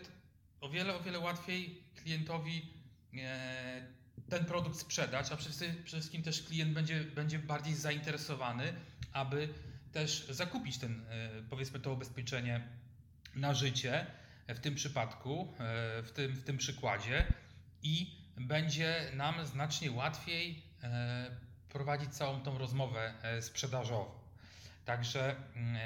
o 0.62 0.70
wiele, 0.70 0.96
o 0.96 1.04
wiele 1.04 1.20
łatwiej 1.20 1.84
klientowi 1.96 2.74
e, 3.18 3.88
ten 4.30 4.46
produkt 4.46 4.80
sprzedać, 4.80 5.32
a 5.32 5.38
przede 5.38 5.74
wszystkim- 5.84 6.24
też 6.24 6.44
klient 6.44 6.74
będzie, 6.74 7.04
będzie 7.04 7.40
bardziej 7.40 7.74
zainteresowany, 7.76 8.74
aby 9.14 9.50
też 9.92 10.28
zakupić 10.30 10.78
ten, 10.78 11.06
e, 11.10 11.30
powiedzmy, 11.50 11.80
to 11.80 11.94
ubezpieczenie 11.94 12.68
na 13.36 13.54
życie 13.54 14.06
w 14.48 14.60
tym 14.60 14.76
przypadku, 14.76 15.54
e, 15.60 16.04
w 16.04 16.12
tym, 16.12 16.32
w 16.32 16.44
tym 16.44 16.58
przykładzie 16.58 17.26
i 17.84 18.16
będzie 18.38 19.12
nam 19.14 19.46
znacznie 19.46 19.92
łatwiej 19.92 20.64
e, 20.84 21.32
prowadzić 21.70 22.10
całą 22.10 22.42
tą 22.42 22.58
rozmowę 22.58 23.14
e, 23.22 23.42
sprzedażową. 23.42 24.12
Także 24.86 25.36
mm, 25.56 25.78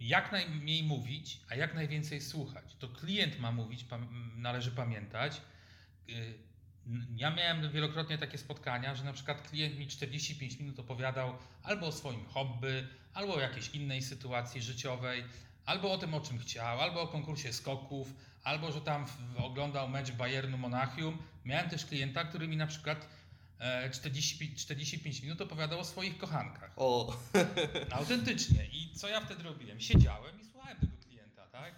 jak 0.00 0.32
najmniej 0.32 0.82
mówić, 0.82 1.40
a 1.50 1.54
jak 1.54 1.74
najwięcej 1.74 2.20
słuchać. 2.20 2.76
To 2.78 2.88
klient 2.88 3.40
ma 3.40 3.52
mówić, 3.52 3.84
należy 4.36 4.70
pamiętać. 4.70 5.40
Ja 7.16 7.30
miałem 7.30 7.72
wielokrotnie 7.72 8.18
takie 8.18 8.38
spotkania, 8.38 8.94
że 8.94 9.04
na 9.04 9.12
przykład 9.12 9.48
klient 9.48 9.78
mi 9.78 9.86
45 9.86 10.58
minut 10.58 10.78
opowiadał 10.78 11.34
albo 11.62 11.86
o 11.86 11.92
swoim 11.92 12.24
hobby, 12.24 12.88
albo 13.14 13.34
o 13.34 13.40
jakiejś 13.40 13.68
innej 13.68 14.02
sytuacji 14.02 14.62
życiowej, 14.62 15.24
albo 15.66 15.92
o 15.92 15.98
tym, 15.98 16.14
o 16.14 16.20
czym 16.20 16.38
chciał, 16.38 16.80
albo 16.80 17.02
o 17.02 17.08
konkursie 17.08 17.52
skoków, 17.52 18.14
albo 18.44 18.72
że 18.72 18.80
tam 18.80 19.06
oglądał 19.36 19.88
mecz 19.88 20.10
Bayernu 20.10 20.58
Monachium. 20.58 21.18
Miałem 21.44 21.70
też 21.70 21.86
klienta, 21.86 22.24
który 22.24 22.48
mi 22.48 22.56
na 22.56 22.66
przykład 22.66 23.08
e, 23.58 23.90
40, 23.90 24.54
45 24.56 25.22
minut 25.22 25.40
opowiadał 25.40 25.80
o 25.80 25.84
swoich 25.84 26.18
kochankach. 26.18 26.72
O, 26.76 27.16
Autentycznie. 27.90 28.66
I 28.72 28.94
co 28.94 29.08
ja 29.08 29.20
wtedy 29.20 29.42
robiłem? 29.42 29.80
Siedziałem 29.80 30.40
i 30.40 30.44
słuchałem 30.44 30.78
tego 30.78 30.92
klienta, 31.08 31.46
tak? 31.46 31.74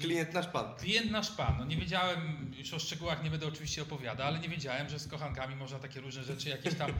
Klient 0.00 0.32
nasz 0.34 0.46
pan. 0.46 0.76
Klient 0.76 1.10
nasz 1.10 1.30
pan. 1.30 1.58
No 1.58 1.64
nie 1.64 1.76
wiedziałem, 1.76 2.52
już 2.58 2.74
o 2.74 2.78
szczegółach 2.78 3.24
nie 3.24 3.30
będę 3.30 3.46
oczywiście 3.46 3.82
opowiadał, 3.82 4.26
ale 4.26 4.38
nie 4.38 4.48
wiedziałem, 4.48 4.88
że 4.88 4.98
z 4.98 5.08
kochankami 5.08 5.56
można 5.56 5.78
takie 5.78 6.00
różne 6.00 6.24
rzeczy 6.24 6.48
jakieś 6.48 6.74
tam 6.74 6.90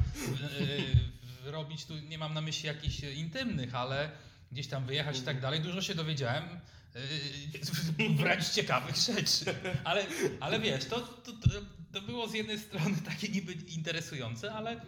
yy, 1.44 1.50
robić. 1.50 1.84
Tu 1.84 1.98
nie 1.98 2.18
mam 2.18 2.34
na 2.34 2.40
myśli 2.40 2.66
jakichś 2.66 3.00
intymnych, 3.00 3.74
ale 3.74 4.10
gdzieś 4.52 4.66
tam 4.68 4.86
wyjechać 4.86 5.18
i 5.18 5.22
tak 5.22 5.40
dalej. 5.40 5.60
Dużo 5.60 5.82
się 5.82 5.94
dowiedziałem. 5.94 6.44
yy, 7.98 8.08
Wręcz 8.18 8.48
ciekawych 8.50 8.96
rzeczy. 8.96 9.54
Ale, 9.84 10.06
ale 10.40 10.60
wiesz, 10.60 10.84
to, 10.84 11.00
to, 11.00 11.32
to, 11.92 12.02
było 12.02 12.28
z 12.28 12.34
jednej 12.34 12.58
strony 12.58 12.96
takie 13.04 13.28
niby 13.28 13.52
interesujące, 13.52 14.52
ale 14.54 14.80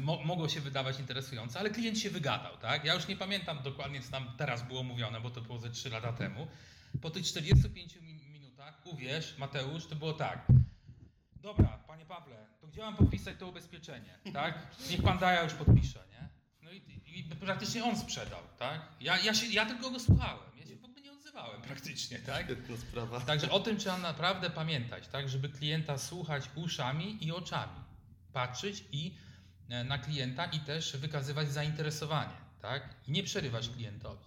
mo, 0.00 0.22
mogło 0.24 0.48
się 0.48 0.60
wydawać 0.60 1.00
interesujące, 1.00 1.58
ale 1.58 1.70
klient 1.70 1.98
się 1.98 2.10
wygadał, 2.10 2.56
tak? 2.56 2.84
Ja 2.84 2.94
już 2.94 3.08
nie 3.08 3.16
pamiętam 3.16 3.62
dokładnie, 3.62 4.00
co 4.02 4.10
tam 4.10 4.32
teraz 4.36 4.62
było 4.68 4.82
mówione, 4.82 5.20
bo 5.20 5.30
to 5.30 5.40
było 5.40 5.58
ze 5.58 5.70
3 5.70 5.90
lata 5.90 6.12
temu. 6.12 6.46
Po 7.02 7.10
tych 7.10 7.24
45 7.26 7.96
mi- 7.96 8.28
minutach, 8.28 8.86
uwierz, 8.86 9.38
Mateusz, 9.38 9.86
to 9.86 9.96
było 9.96 10.12
tak. 10.12 10.46
Dobra, 11.42 11.78
panie 11.86 12.06
Pawle, 12.06 12.46
to 12.60 12.66
gdzie 12.66 12.80
mam 12.80 12.96
podpisać 12.96 13.36
to 13.38 13.48
ubezpieczenie, 13.48 14.18
tak? 14.32 14.66
Niech 14.90 15.02
pan 15.02 15.18
Daja 15.18 15.42
już 15.42 15.52
podpisze, 15.54 16.04
nie? 16.10 16.28
No 16.64 16.72
i, 16.72 16.82
i 17.18 17.24
praktycznie 17.24 17.84
on 17.84 17.98
sprzedał, 17.98 18.40
tak? 18.58 18.80
Ja, 19.00 19.18
ja, 19.18 19.34
się, 19.34 19.46
ja 19.46 19.66
tylko 19.66 19.90
go 19.90 20.00
słuchałem, 20.00 20.38
ja 20.60 20.66
się 20.66 20.76
w 20.76 20.84
ogóle 20.84 21.00
nie 21.02 21.12
odzywałem 21.12 21.62
praktycznie, 21.62 22.18
tak? 22.18 22.44
Świetna 22.44 22.76
sprawa. 22.76 23.20
Także 23.20 23.50
o 23.50 23.60
tym 23.60 23.76
trzeba 23.76 23.98
naprawdę 23.98 24.50
pamiętać, 24.50 25.08
tak, 25.08 25.28
żeby 25.28 25.48
klienta 25.48 25.98
słuchać 25.98 26.44
uszami 26.54 27.26
i 27.26 27.32
oczami, 27.32 27.80
patrzeć 28.32 28.84
i 28.92 29.14
e, 29.68 29.84
na 29.84 29.98
klienta 29.98 30.44
i 30.44 30.60
też 30.60 30.96
wykazywać 30.96 31.52
zainteresowanie, 31.52 32.36
tak, 32.62 32.94
i 33.08 33.12
nie 33.12 33.22
przerywać 33.22 33.68
klientowi. 33.68 34.24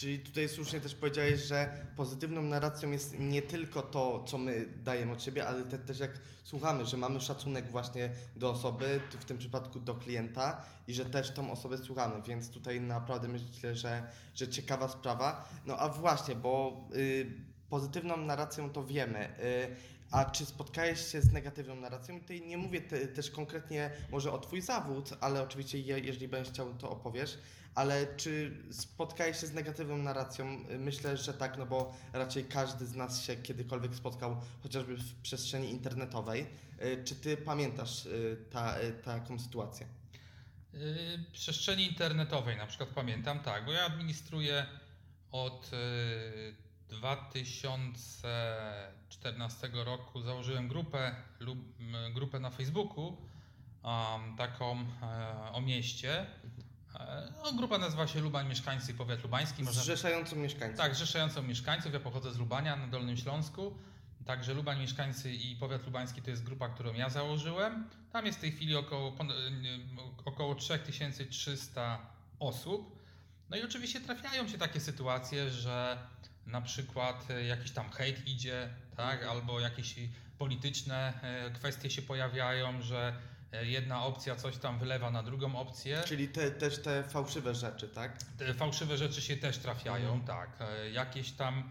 Czyli 0.00 0.18
tutaj 0.18 0.48
słusznie 0.48 0.80
też 0.80 0.94
powiedziałeś, 0.94 1.40
że 1.40 1.86
pozytywną 1.96 2.42
narracją 2.42 2.90
jest 2.90 3.18
nie 3.18 3.42
tylko 3.42 3.82
to, 3.82 4.24
co 4.24 4.38
my 4.38 4.66
dajemy 4.84 5.12
od 5.12 5.22
siebie, 5.22 5.48
ale 5.48 5.64
te, 5.64 5.78
też 5.78 5.98
jak 5.98 6.10
słuchamy, 6.44 6.86
że 6.86 6.96
mamy 6.96 7.20
szacunek 7.20 7.70
właśnie 7.70 8.10
do 8.36 8.50
osoby, 8.50 9.00
w 9.20 9.24
tym 9.24 9.38
przypadku 9.38 9.80
do 9.80 9.94
klienta 9.94 10.62
i 10.88 10.94
że 10.94 11.04
też 11.04 11.30
tą 11.30 11.52
osobę 11.52 11.78
słuchamy, 11.78 12.22
więc 12.22 12.50
tutaj 12.50 12.80
naprawdę 12.80 13.28
myślę, 13.28 13.76
że, 13.76 14.02
że 14.34 14.48
ciekawa 14.48 14.88
sprawa. 14.88 15.48
No 15.66 15.76
a 15.76 15.88
właśnie, 15.88 16.34
bo 16.34 16.84
y, 16.94 17.32
pozytywną 17.70 18.16
narracją 18.16 18.70
to 18.70 18.84
wiemy. 18.84 19.28
Y, 19.38 19.76
a 20.10 20.24
czy 20.24 20.46
spotkałeś 20.46 21.06
się 21.12 21.20
z 21.20 21.32
negatywną 21.32 21.76
narracją? 21.76 22.16
I 22.16 22.20
tutaj 22.20 22.40
nie 22.46 22.58
mówię 22.58 22.80
te, 22.80 23.08
też 23.08 23.30
konkretnie 23.30 23.90
może 24.10 24.32
o 24.32 24.38
Twój 24.38 24.60
zawód, 24.60 25.10
ale 25.20 25.42
oczywiście 25.42 25.78
je, 25.78 25.98
jeżeli 25.98 26.28
będziesz 26.28 26.52
chciał, 26.52 26.74
to 26.74 26.90
opowiesz. 26.90 27.38
Ale 27.74 28.16
czy 28.16 28.56
spotkałeś 28.70 29.40
się 29.40 29.46
z 29.46 29.52
negatywną 29.52 29.96
narracją? 29.96 30.64
Myślę, 30.78 31.16
że 31.16 31.34
tak, 31.34 31.58
no 31.58 31.66
bo 31.66 31.96
raczej 32.12 32.44
każdy 32.44 32.86
z 32.86 32.94
nas 32.94 33.22
się 33.22 33.36
kiedykolwiek 33.36 33.94
spotkał, 33.94 34.40
chociażby 34.62 34.96
w 34.96 35.14
przestrzeni 35.22 35.70
internetowej. 35.70 36.46
Y, 36.82 37.04
Czy 37.04 37.16
ty 37.16 37.36
pamiętasz 37.36 38.06
y, 38.06 38.36
ta, 38.50 38.80
y, 38.80 38.92
taką 38.92 39.38
sytuację? 39.38 39.86
Yy, 40.72 40.80
przestrzeni 41.32 41.86
internetowej 41.86 42.56
na 42.56 42.66
przykład 42.66 42.88
pamiętam, 42.88 43.40
tak, 43.40 43.64
bo 43.64 43.72
ja 43.72 43.84
administruję 43.86 44.66
od 45.32 45.70
2014 46.90 49.68
roku, 49.72 50.22
założyłem 50.22 50.68
grupę, 50.68 51.14
grupę 52.14 52.40
na 52.40 52.50
Facebooku, 52.50 53.16
um, 53.82 54.36
taką 54.36 54.78
e, 55.02 55.52
o 55.52 55.60
mieście. 55.60 56.26
E, 57.00 57.32
no, 57.44 57.52
grupa 57.52 57.78
nazywa 57.78 58.06
się 58.06 58.20
Lubań 58.20 58.48
Mieszkańcy 58.48 58.92
i 58.92 58.94
Powiat 58.94 59.22
Lubański. 59.22 59.62
Można- 59.62 59.82
Zrzeszającą 59.82 60.36
mieszkańców. 60.36 60.78
tak, 60.78 60.94
zrzeszającą 60.94 61.42
mieszkańców. 61.42 61.92
Ja 61.92 62.00
pochodzę 62.00 62.32
z 62.32 62.38
Lubania 62.38 62.76
na 62.76 62.86
Dolnym 62.86 63.16
Śląsku. 63.16 63.74
Także 64.26 64.54
Lubań 64.54 64.80
Mieszkańcy 64.80 65.32
i 65.32 65.56
Powiat 65.56 65.84
Lubański 65.86 66.22
to 66.22 66.30
jest 66.30 66.44
grupa, 66.44 66.68
którą 66.68 66.94
ja 66.94 67.08
założyłem. 67.10 67.88
Tam 68.12 68.26
jest 68.26 68.38
w 68.38 68.40
tej 68.40 68.52
chwili 68.52 68.76
około, 68.76 69.12
nie, 69.62 69.78
około 70.24 70.54
3300 70.54 71.98
osób. 72.38 73.00
No 73.50 73.56
i 73.56 73.62
oczywiście 73.62 74.00
trafiają 74.00 74.48
się 74.48 74.58
takie 74.58 74.80
sytuacje, 74.80 75.50
że 75.50 75.98
na 76.46 76.60
przykład 76.60 77.30
e, 77.30 77.44
jakiś 77.44 77.70
tam 77.70 77.90
hejt 77.90 78.28
idzie, 78.28 78.68
tak, 78.96 79.24
albo 79.24 79.60
jakieś 79.60 79.94
polityczne 80.38 81.12
e, 81.22 81.50
kwestie 81.50 81.90
się 81.90 82.02
pojawiają, 82.02 82.82
że 82.82 83.14
e, 83.52 83.66
jedna 83.66 84.04
opcja 84.04 84.36
coś 84.36 84.56
tam 84.56 84.78
wylewa 84.78 85.10
na 85.10 85.22
drugą 85.22 85.56
opcję. 85.56 86.02
Czyli 86.06 86.28
te, 86.28 86.50
też 86.50 86.82
te 86.82 87.02
fałszywe 87.02 87.54
rzeczy, 87.54 87.88
tak? 87.88 88.22
Te 88.38 88.54
fałszywe 88.54 88.96
rzeczy 88.96 89.22
się 89.22 89.36
też 89.36 89.58
trafiają, 89.58 90.12
Mhm. 90.12 90.26
tak. 90.26 90.68
Jakieś 90.92 91.32
tam 91.32 91.70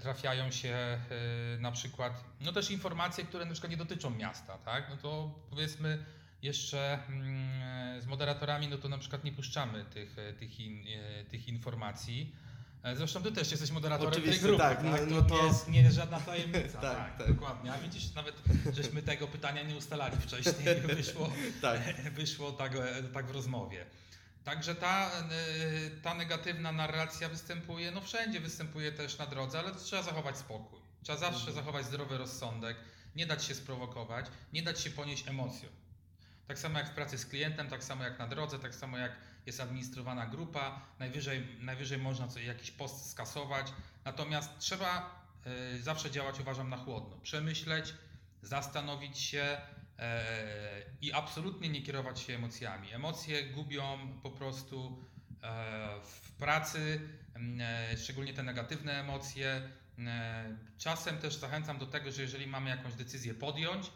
trafiają 0.00 0.50
się 0.50 0.98
na 1.58 1.72
przykład, 1.72 2.24
no 2.40 2.52
też 2.52 2.70
informacje, 2.70 3.24
które 3.24 3.44
na 3.44 3.52
przykład 3.52 3.70
nie 3.70 3.76
dotyczą 3.76 4.10
miasta, 4.10 4.58
tak. 4.58 4.86
No 4.90 4.96
to 4.96 5.30
powiedzmy 5.50 6.04
jeszcze 6.42 6.98
mm, 7.08 8.00
z 8.02 8.06
moderatorami, 8.06 8.68
no 8.68 8.78
to 8.78 8.88
na 8.88 8.98
przykład 8.98 9.24
nie 9.24 9.32
puszczamy 9.32 9.84
tych, 9.84 10.16
tych, 10.38 10.60
in, 10.60 10.84
tych 11.30 11.48
informacji. 11.48 12.34
E, 12.84 12.96
Zresztą 12.96 13.22
ty 13.22 13.32
też 13.32 13.50
jesteś 13.50 13.70
moderatorem 13.70 14.12
Oczywiście, 14.12 14.40
tej 14.40 14.48
grupy, 14.48 14.62
tak, 14.62 14.76
tak? 14.82 14.86
no- 14.86 14.98
to, 14.98 15.06
no 15.06 15.22
to- 15.22 15.34
nie 15.42 15.48
jest 15.48 15.68
nie 15.68 15.82
jest 15.82 15.96
żadna 15.96 16.20
tajemnica, 16.20 16.80
Tak, 16.90 16.96
tak, 16.96 17.18
tak. 17.18 17.32
dokładnie. 17.32 17.72
A 17.72 17.78
widzisz, 17.78 18.14
nawet 18.14 18.34
żeśmy 18.72 19.02
tego 19.02 19.26
pytania 19.28 19.62
nie 19.62 19.76
ustalali 19.76 20.16
wcześniej, 20.16 20.74
wyszło, 20.96 21.32
Tak. 21.62 21.80
wyszło 22.14 22.52
tak, 22.52 22.74
e, 22.76 23.02
tak 23.02 23.26
w 23.26 23.30
rozmowie. 23.30 23.86
Także 24.44 24.74
ta, 24.74 25.10
e, 25.10 25.20
ta 26.02 26.14
negatywna 26.14 26.72
narracja 26.72 27.28
występuje, 27.28 27.90
no 27.90 28.00
wszędzie 28.00 28.40
występuje 28.40 28.92
też 28.92 29.18
na 29.18 29.26
drodze, 29.26 29.58
ale 29.58 29.70
to 29.70 29.80
trzeba 29.80 30.02
zachować 30.02 30.36
spokój. 30.38 30.80
Trzeba 31.02 31.18
zawsze 31.18 31.38
Mhm. 31.38 31.54
zachować 31.56 31.86
zdrowy 31.86 32.18
rozsądek, 32.18 32.76
nie 33.16 33.26
dać 33.26 33.44
się 33.44 33.54
sprowokować, 33.54 34.26
nie 34.52 34.62
dać 34.62 34.80
się 34.80 34.90
ponieść 34.90 35.28
emocjom. 35.28 35.72
Tak 36.48 36.58
samo 36.58 36.78
jak 36.78 36.88
w 36.90 36.94
pracy 36.94 37.18
z 37.18 37.26
klientem, 37.26 37.68
tak 37.68 37.84
samo 37.84 38.04
jak 38.04 38.18
na 38.18 38.26
drodze, 38.28 38.58
tak 38.58 38.74
samo 38.74 38.98
jak 38.98 39.12
jest 39.46 39.60
administrowana 39.60 40.26
grupa, 40.26 40.80
najwyżej, 40.98 41.46
najwyżej 41.60 41.98
można 41.98 42.28
coś, 42.28 42.44
jakiś 42.44 42.70
post 42.70 43.10
skasować, 43.10 43.66
natomiast 44.04 44.58
trzeba 44.58 45.24
e, 45.46 45.78
zawsze 45.78 46.10
działać, 46.10 46.40
uważam, 46.40 46.70
na 46.70 46.76
chłodno. 46.76 47.16
Przemyśleć, 47.16 47.94
zastanowić 48.42 49.18
się 49.18 49.56
e, 49.98 50.82
i 51.00 51.12
absolutnie 51.12 51.68
nie 51.68 51.82
kierować 51.82 52.20
się 52.20 52.34
emocjami. 52.34 52.92
Emocje 52.92 53.44
gubią 53.44 53.98
po 54.22 54.30
prostu 54.30 55.04
e, 55.42 56.00
w 56.02 56.32
pracy, 56.32 57.00
e, 57.60 57.96
szczególnie 57.96 58.34
te 58.34 58.42
negatywne 58.42 59.00
emocje. 59.00 59.68
E, 59.98 60.56
Czasem 60.78 61.18
też 61.18 61.36
zachęcam 61.36 61.78
do 61.78 61.86
tego, 61.86 62.12
że 62.12 62.22
jeżeli 62.22 62.46
mamy 62.46 62.70
jakąś 62.70 62.94
decyzję 62.94 63.34
podjąć, 63.34 63.90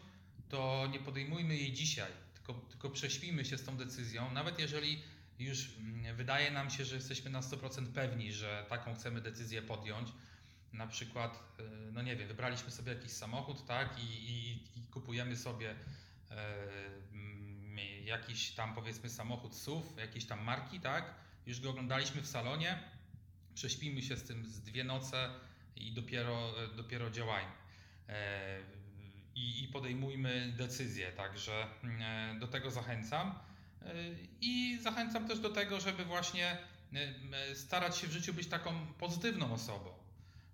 to 0.49 0.87
nie 0.91 0.99
podejmujmy 0.99 1.55
jej 1.55 1.73
dzisiaj, 1.73 2.11
tylko, 2.33 2.53
tylko 2.53 2.89
prześpijmy 2.89 3.45
się 3.45 3.57
z 3.57 3.63
tą 3.63 3.77
decyzją, 3.77 4.31
nawet 4.31 4.59
jeżeli 4.59 5.01
już 5.39 5.77
mm, 5.77 6.15
wydaje 6.15 6.51
nam 6.51 6.69
się, 6.69 6.85
że 6.85 6.95
jesteśmy 6.95 7.29
na 7.29 7.41
100% 7.41 7.87
pewni, 7.93 8.33
że 8.33 8.65
taką 8.69 8.95
chcemy 8.95 9.21
decyzję 9.21 9.61
podjąć. 9.61 10.09
Na 10.73 10.87
przykład, 10.87 11.43
e, 11.59 11.63
no 11.91 12.01
nie 12.01 12.15
wiem, 12.15 12.27
wybraliśmy 12.27 12.71
sobie 12.71 12.93
jakiś 12.93 13.11
samochód, 13.11 13.65
tak, 13.65 13.99
i, 13.99 14.31
i, 14.31 14.53
i 14.79 14.83
kupujemy 14.91 15.35
sobie 15.35 15.75
e, 16.31 16.55
mm, 17.13 17.77
jakiś 18.05 18.51
tam 18.51 18.75
powiedzmy 18.75 19.09
samochód 19.09 19.55
SUV, 19.55 20.01
jakiejś 20.01 20.25
tam 20.25 20.43
marki, 20.43 20.79
tak, 20.79 21.15
już 21.45 21.59
go 21.61 21.69
oglądaliśmy 21.69 22.21
w 22.21 22.27
salonie, 22.27 22.83
prześpijmy 23.53 24.01
się 24.01 24.17
z 24.17 24.23
tym 24.23 24.45
z 24.45 24.61
dwie 24.61 24.83
noce 24.83 25.29
i 25.75 25.93
dopiero, 25.93 26.63
e, 26.63 26.75
dopiero 26.75 27.09
działajmy. 27.11 27.51
E, 28.09 28.59
i, 29.35 29.67
podejmujmy 29.73 30.53
decyzje. 30.57 31.11
Także 31.11 31.67
mm, 31.83 32.39
do 32.39 32.47
tego 32.47 32.71
zachęcam. 32.71 33.39
E, 33.85 33.93
I 34.41 34.79
zachęcam 34.81 35.27
też 35.27 35.39
do 35.39 35.49
tego, 35.49 35.79
żeby 35.79 36.05
właśnie 36.05 36.57
e, 37.33 37.55
starać 37.55 37.97
się 37.97 38.07
w 38.07 38.11
życiu 38.11 38.33
być 38.33 38.47
taką 38.47 38.87
pozytywną 38.93 39.53
osobą. 39.53 39.89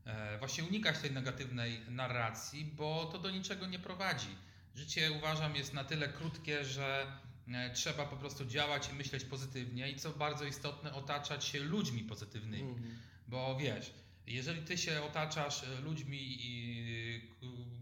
E, 0.06 0.38
Właśnie 0.38 0.64
unikać 0.64 1.00
tej 1.00 1.12
negatywnej 1.12 1.82
narracji, 1.90 2.66
bo 2.66 3.06
to 3.06 3.20
do 3.20 3.32
niczego 3.32 3.68
nie 3.68 3.80
prowadzi. 3.80 4.36
Życie 4.76 5.12
uważam 5.12 5.56
jest 5.56 5.74
na 5.74 5.84
tyle 5.84 6.08
krótkie, 6.10 6.66
że 6.66 7.08
e, 7.54 7.70
trzeba 7.74 8.06
po 8.06 8.18
prostu 8.18 8.46
działać 8.46 8.90
i 8.90 8.94
myśleć 8.94 9.24
pozytywnie 9.24 9.92
i 9.92 9.96
co 9.96 10.12
bardzo 10.12 10.46
istotne, 10.46 10.94
otaczać 10.94 11.46
się 11.46 11.60
ludźmi 11.60 12.04
pozytywnymi. 12.04 12.70
Mhm. 12.70 12.98
Bo 13.28 13.58
wiesz, 13.58 13.94
jeżeli 14.28 14.62
ty 14.62 14.78
się 14.78 15.04
otaczasz 15.04 15.62
ludźmi, 15.84 16.38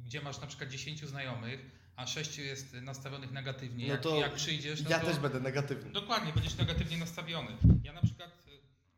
gdzie 0.06 0.22
masz 0.22 0.42
na 0.42 0.48
przykład 0.48 0.70
10 0.70 1.06
znajomych, 1.06 1.60
a 1.96 2.08
6 2.08 2.38
jest 2.38 2.74
nastawionych 2.74 3.32
negatywnie, 3.32 3.88
No 3.88 3.94
jak, 3.94 4.02
to 4.02 4.16
jak 4.16 4.34
przyjdziesz, 4.34 4.82
no 4.82 4.90
Ja 4.90 5.00
to 5.00 5.06
też 5.06 5.20
będę 5.20 5.40
negatywny. 5.40 5.92
dokładnie 5.92 6.34
będziesz 6.34 6.56
negatywnie 6.58 6.98
nastawiony. 6.98 7.58
Ja 7.84 7.94
na 7.94 8.02
przykład, 8.02 8.30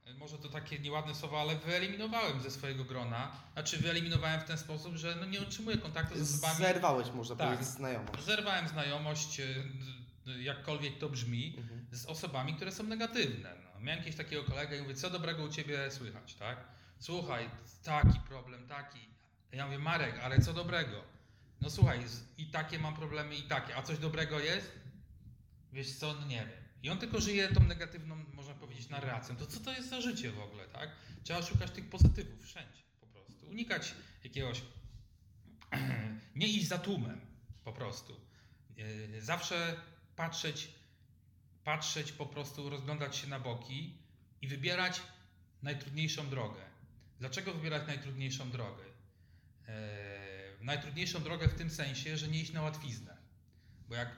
e, 0.06 0.14
może 0.14 0.38
to 0.38 0.50
takie 0.50 0.80
nieładne 0.80 1.16
słowa, 1.16 1.42
ale 1.42 1.56
wyeliminowałem 1.56 2.42
ze 2.42 2.52
swojego 2.52 2.84
grona, 2.84 3.32
znaczy 3.54 3.78
wyeliminowałem 3.78 4.42
w 4.42 4.44
ten 4.44 4.58
sposób, 4.58 4.96
że 4.96 5.16
no 5.20 5.26
nie 5.26 5.42
utrzymuję 5.42 5.78
kontaktu 5.78 6.26
z 6.26 6.34
osobami. 6.36 6.58
Zerwałeś, 6.58 7.12
można 7.12 7.36
Tak. 7.36 7.48
powiedzieć, 7.48 7.68
znajomość. 7.68 8.24
Zerwałem 8.24 8.68
znajomość, 8.68 9.40
e, 9.40 9.46
jakkolwiek 10.42 10.98
to 10.98 11.10
brzmi, 11.10 11.56
Mhm. 11.58 11.86
z 11.92 12.06
osobami, 12.06 12.54
które 12.54 12.72
są 12.72 12.84
negatywne. 12.84 13.56
No, 13.64 13.80
miałem 13.80 13.98
jakiegoś 14.00 14.18
takiego 14.18 14.44
kolegę 14.44 14.78
i 14.78 14.82
mówię, 14.82 14.96
co 14.96 15.10
dobrego 15.10 15.44
u 15.44 15.50
ciebie 15.50 15.92
słychać, 15.92 16.34
tak? 16.36 16.58
Słuchaj, 17.00 17.50
taki 17.84 18.20
problem, 18.20 18.68
taki. 18.68 19.00
Ja 19.52 19.66
mówię, 19.66 19.80
Marek, 19.80 20.20
ale 20.24 20.40
co 20.42 20.54
dobrego? 20.54 21.15
No 21.66 21.72
słuchaj, 21.72 22.00
i 22.38 22.46
takie 22.46 22.80
mam 22.80 22.96
problemy, 22.96 23.36
i 23.36 23.44
takie. 23.44 23.76
A 23.76 23.82
coś 23.82 23.98
dobrego 23.98 24.40
jest? 24.40 24.72
Wiesz 25.74 25.96
co, 25.96 26.14
no 26.14 26.28
nie 26.28 26.38
wiem. 26.38 26.64
I 26.84 26.90
on 26.90 26.98
tylko 26.98 27.22
żyje 27.22 27.50
tą 27.50 27.64
negatywną, 27.64 28.16
można 28.34 28.54
powiedzieć, 28.54 28.90
narracją. 28.90 29.36
To 29.36 29.48
co 29.48 29.60
to 29.60 29.72
jest 29.72 29.90
za 29.90 30.02
życie 30.02 30.32
w 30.32 30.40
ogóle, 30.40 30.68
tak? 30.68 30.90
Trzeba 31.24 31.42
szukać 31.42 31.72
tych 31.72 31.90
pozytywów 31.90 32.46
wszędzie, 32.46 32.84
po 33.00 33.08
prostu. 33.08 33.48
Unikać 33.48 33.96
jakiegoś... 34.24 34.62
nie 36.36 36.48
iść 36.48 36.68
za 36.68 36.78
tłumem, 36.78 37.22
po 37.64 37.74
prostu. 37.74 38.22
Yy, 38.78 39.22
Zawsze 39.22 39.76
patrzeć 40.16 40.70
patrzeć 41.64 42.12
po 42.12 42.26
prostu, 42.26 42.70
rozglądać 42.70 43.16
się 43.16 43.28
na 43.28 43.40
boki 43.40 43.98
i 44.42 44.48
wybierać 44.48 45.02
najtrudniejszą 45.62 46.30
drogę. 46.30 46.62
Dlaczego 47.20 47.54
wybierać 47.54 47.88
najtrudniejszą 47.88 48.52
drogę? 48.52 48.84
Najtrudniejszą 50.66 51.20
drogę 51.24 51.48
w 51.48 51.54
tym 51.56 51.70
sensie, 51.70 52.18
że 52.18 52.28
nie 52.28 52.40
iść 52.42 52.54
na 52.54 52.62
łatwiznę. 52.62 53.18
Bo 53.90 53.96
jak, 53.96 54.10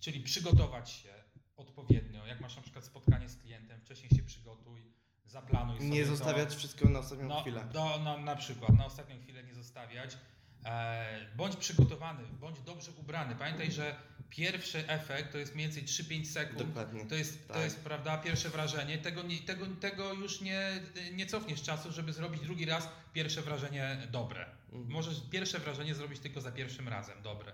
czyli 0.00 0.20
przygotować 0.20 0.90
się 0.90 1.14
odpowiednio, 1.56 2.26
jak 2.26 2.40
masz 2.40 2.56
na 2.56 2.62
przykład 2.62 2.84
spotkanie 2.84 3.28
z 3.28 3.36
klientem, 3.36 3.80
wcześniej 3.80 4.10
się 4.10 4.22
przygotuj, 4.22 4.92
zaplanuj 5.24 5.76
sobie 5.78 5.90
Nie 5.90 6.02
to. 6.02 6.08
zostawiać 6.08 6.54
wszystkiego 6.54 6.90
na 6.90 6.98
ostatnią 6.98 7.28
No, 7.28 7.40
chwilę. 7.40 7.64
Do, 7.72 7.98
no, 8.04 8.18
na 8.18 8.36
przykład 8.36 8.70
na 8.78 8.86
ostatnią 8.86 9.20
chwilę 9.22 9.44
nie 9.44 9.54
zostawiać. 9.54 10.16
E, 10.64 11.26
bądź 11.36 11.56
przygotowany, 11.56 12.24
bądź 12.40 12.60
dobrze 12.60 12.90
ubrany. 12.92 13.36
Pamiętaj, 13.36 13.72
że 13.72 13.96
pierwszy 14.30 14.88
efekt 14.88 15.32
to 15.32 15.38
jest 15.38 15.54
mniej 15.54 15.66
więcej 15.66 15.84
3-5 15.84 16.24
sekund. 16.24 16.58
Dokładnie. 16.58 17.06
To 17.06 17.14
jest, 17.14 17.48
to 17.48 17.54
Tak. 17.54 17.62
jest 17.62 17.80
prawda, 17.80 18.18
pierwsze 18.18 18.50
wrażenie. 18.50 18.98
Tego, 18.98 19.22
nie, 19.22 19.38
tego, 19.38 19.66
tego 19.66 20.12
już 20.12 20.40
nie, 20.40 20.80
nie 21.12 21.26
cofniesz 21.26 21.62
czasu, 21.62 21.92
żeby 21.92 22.12
zrobić 22.12 22.40
drugi 22.42 22.64
raz 22.64 22.88
pierwsze 23.12 23.42
wrażenie 23.42 24.06
dobre. 24.10 24.46
Mhm. 24.72 24.90
Możesz 24.92 25.22
pierwsze 25.30 25.58
wrażenie 25.58 25.94
zrobić 25.94 26.18
tylko 26.20 26.40
za 26.40 26.52
pierwszym 26.52 26.88
razem 26.88 27.22
dobre. 27.22 27.52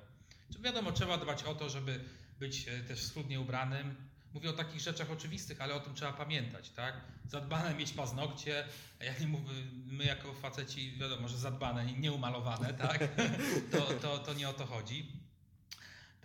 Wiadomo, 0.60 0.92
trzeba 0.92 1.18
dbać 1.18 1.42
o 1.42 1.54
to, 1.54 1.68
żeby 1.68 2.00
być 2.40 2.68
e, 2.68 2.80
też 2.80 3.02
schludnie 3.02 3.40
ubranym. 3.40 3.94
Mówię 4.34 4.50
o 4.50 4.52
takich 4.52 4.80
rzeczach 4.80 5.10
oczywistych, 5.10 5.60
ale 5.60 5.74
o 5.74 5.80
tym 5.80 5.94
trzeba 5.94 6.12
pamiętać, 6.12 6.70
tak? 6.70 7.00
Zadbane 7.28 7.74
mieć 7.74 7.92
paznokcie, 7.92 8.64
ja 9.00 9.18
nie 9.20 9.26
mówię, 9.26 9.50
my 9.86 10.04
jako 10.04 10.34
faceci, 10.34 10.96
wiadomo, 11.00 11.28
że 11.28 11.38
zadbane, 11.38 11.86
nie 11.92 12.12
umalowane, 12.12 12.74
tak? 12.74 13.08
To, 13.72 13.80
to, 13.80 14.18
to 14.18 14.34
nie 14.34 14.48
o 14.48 14.52
to 14.52 14.66
chodzi. 14.66 15.23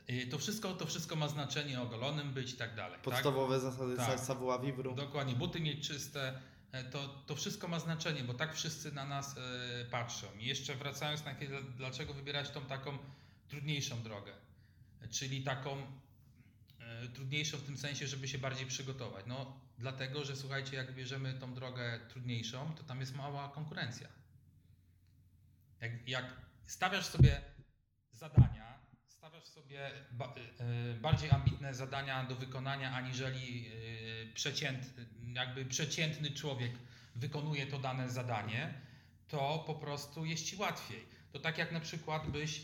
Y, 0.10 0.28
To 0.28 0.38
wszystko, 0.38 0.74
to 0.74 0.86
wszystko 0.86 1.16
ma 1.16 1.28
znaczenie, 1.28 1.82
ogolonym 1.82 2.34
być 2.34 2.54
i 2.54 2.58
tak 2.58 2.76
dalej. 2.76 2.94
tak? 2.94 3.02
Podstawowe 3.02 3.60
zasady 3.60 3.98
Tak. 3.98 4.08
tak. 4.08 4.20
savoir 4.20 4.62
vivre. 4.62 4.96
Dokładnie, 4.96 5.36
buty 5.36 5.60
mieć 5.60 5.88
czyste, 5.88 6.40
e, 6.72 6.84
to, 6.84 7.08
to 7.26 7.36
wszystko 7.36 7.68
ma 7.68 7.80
znaczenie, 7.80 8.24
bo 8.24 8.34
tak 8.34 8.56
wszyscy 8.56 8.92
na 8.92 9.06
nas 9.06 9.36
e, 9.38 9.86
patrzą. 9.86 10.28
I 10.40 10.46
jeszcze 10.46 10.76
wracając 10.76 11.26
na 11.26 11.34
chwilę, 11.34 11.64
dlaczego 11.78 12.14
wybierać 12.14 12.50
tą 12.50 12.62
taką 12.66 12.98
trudniejszą 13.48 14.04
drogę, 14.04 14.34
czyli 15.10 15.44
taką 15.44 15.78
e, 16.80 17.08
trudniejszą 17.08 17.58
w 17.58 17.64
tym 17.64 17.78
sensie, 17.78 18.08
żeby 18.08 18.28
się 18.28 18.38
bardziej 18.38 18.66
przygotować. 18.66 19.26
No, 19.28 19.60
dlatego, 19.78 20.26
że 20.26 20.36
słuchajcie, 20.36 20.76
jak 20.78 20.96
bierzemy 20.96 21.34
tą 21.34 21.54
drogę 21.54 22.00
trudniejszą, 22.10 22.76
to 22.76 22.84
tam 22.84 23.00
jest 23.00 23.16
mała 23.16 23.50
konkurencja. 23.50 24.08
Jak, 25.82 26.08
jak 26.10 26.26
stawiasz 26.66 27.06
sobie 27.06 27.42
zadania, 28.12 28.80
stawiasz 29.20 29.46
sobie 29.46 29.92
ba, 30.12 30.34
e, 30.60 30.94
bardziej 30.94 31.30
ambitne 31.32 31.74
zadania 31.74 32.24
do 32.24 32.36
wykonania, 32.36 32.94
aniżeli 32.94 33.68
e, 33.68 34.34
przecięt, 34.34 34.94
jakby 35.34 35.66
przeciętny 35.66 36.32
człowiek 36.32 36.72
wykonuje 37.16 37.68
to 37.68 37.80
dane 37.80 38.10
zadanie, 38.10 38.74
to 39.28 39.64
po 39.68 39.76
prostu 39.76 40.26
jest 40.26 40.46
ci 40.46 40.56
łatwiej. 40.56 41.06
To 41.32 41.40
tak 41.40 41.58
jak 41.58 41.72
na 41.72 41.80
przykład 41.80 42.28
byś 42.28 42.62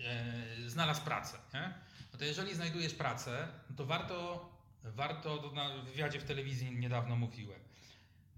e, 0.00 0.34
znalazł 0.66 1.02
pracę. 1.02 1.38
Nie? 1.54 1.74
No 2.12 2.18
to 2.18 2.24
jeżeli 2.24 2.54
znajdujesz 2.54 2.94
pracę, 2.94 3.48
no 3.70 3.76
to 3.76 3.86
warto, 3.86 4.48
warto 4.84 5.38
to 5.38 5.52
na 5.52 5.68
wywiadzie 5.82 6.20
w 6.20 6.24
telewizji 6.24 6.76
niedawno 6.76 7.16
mówiłem. 7.16 7.60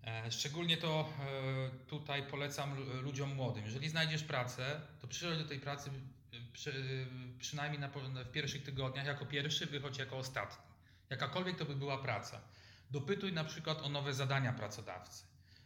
E, 0.05 0.31
Szczególnie 0.33 0.77
to 0.77 1.09
e, 1.21 1.87
tutaj 1.87 2.23
polecam 2.23 2.75
lu- 2.75 3.03
ludziom 3.03 3.35
młodym. 3.35 3.65
Jeżeli 3.65 3.89
znajdziesz 3.89 4.23
pracę, 4.23 4.81
to 5.01 5.09
przychodź 5.09 5.39
do 5.39 5.49
tej 5.49 5.61
pracy 5.61 5.91
przy, 6.53 7.07
przynajmniej 7.39 7.81
na, 7.81 7.89
w 8.25 8.31
pierwszych 8.33 8.63
tygodniach 8.63 9.07
jako 9.07 9.27
pierwszy, 9.27 9.67
wychodź 9.67 9.99
jako 9.99 10.19
ostatni. 10.19 10.65
Jakakolwiek 11.11 11.57
to 11.57 11.65
by 11.65 11.77
była 11.77 11.99
praca. 11.99 12.41
Dopytuj 12.91 13.33
na 13.33 13.45
przykład 13.45 13.83
o 13.83 13.89
nowe 13.89 14.15
zadania 14.15 14.53
pracodawcy. 14.53 15.25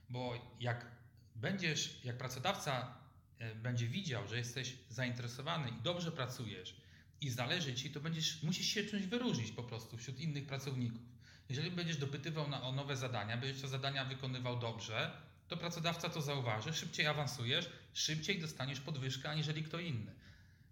Bo 0.09 0.35
jak 0.61 0.87
będziesz, 1.35 2.05
jak 2.05 2.19
pracodawca 2.19 2.95
e, 3.39 3.55
będzie 3.55 3.89
widział, 3.89 4.29
że 4.29 4.37
jesteś 4.37 4.77
zainteresowany 4.89 5.71
i 5.71 5.83
dobrze 5.83 6.13
pracujesz 6.13 6.77
i 7.21 7.31
zależy 7.31 7.75
ci, 7.75 7.91
to 7.91 8.01
będziesz, 8.01 8.43
musisz 8.43 8.67
się 8.67 8.85
czymś 8.85 9.07
wyróżnić 9.07 9.53
po 9.53 9.63
prostu 9.63 9.97
wśród 9.97 10.21
innych 10.21 10.47
pracowników. 10.47 11.03
Jeżeli 11.49 11.71
będziesz 11.71 11.97
dopytywał 11.97 12.49
na, 12.49 12.63
o 12.63 12.73
nowe 12.73 12.97
zadania, 12.97 13.37
będziesz 13.37 13.63
te 13.63 13.69
zadania 13.69 14.05
wykonywał 14.05 14.59
dobrze, 14.59 15.11
to 15.49 15.57
pracodawca 15.57 16.09
to 16.09 16.23
zauważy, 16.23 16.73
szybciej 16.73 17.07
awansujesz, 17.07 17.71
szybciej 17.93 18.41
dostaniesz 18.41 18.81
podwyżkę 18.81 19.31
aniżeli 19.31 19.63
kto 19.63 19.79
inny. 19.79 20.13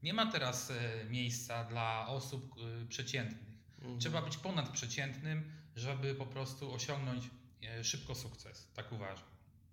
Nie 0.05 0.15
ma 0.15 0.33
teraz 0.33 0.71
e, 0.71 1.05
miejsca 1.11 1.65
dla 1.65 2.07
osób 2.09 2.55
e, 2.83 2.87
przeciętnych. 2.87 3.55
Mhm. 3.79 3.99
Trzeba 3.99 4.23
być 4.23 4.37
ponadprzeciętnym, 4.37 5.53
żeby 5.77 6.15
po 6.15 6.27
prostu 6.27 6.75
osiągnąć 6.75 7.31
e, 7.63 7.85
szybko 7.85 8.15
sukces. 8.15 8.69
Tak 8.75 8.93
uważam. 8.93 9.25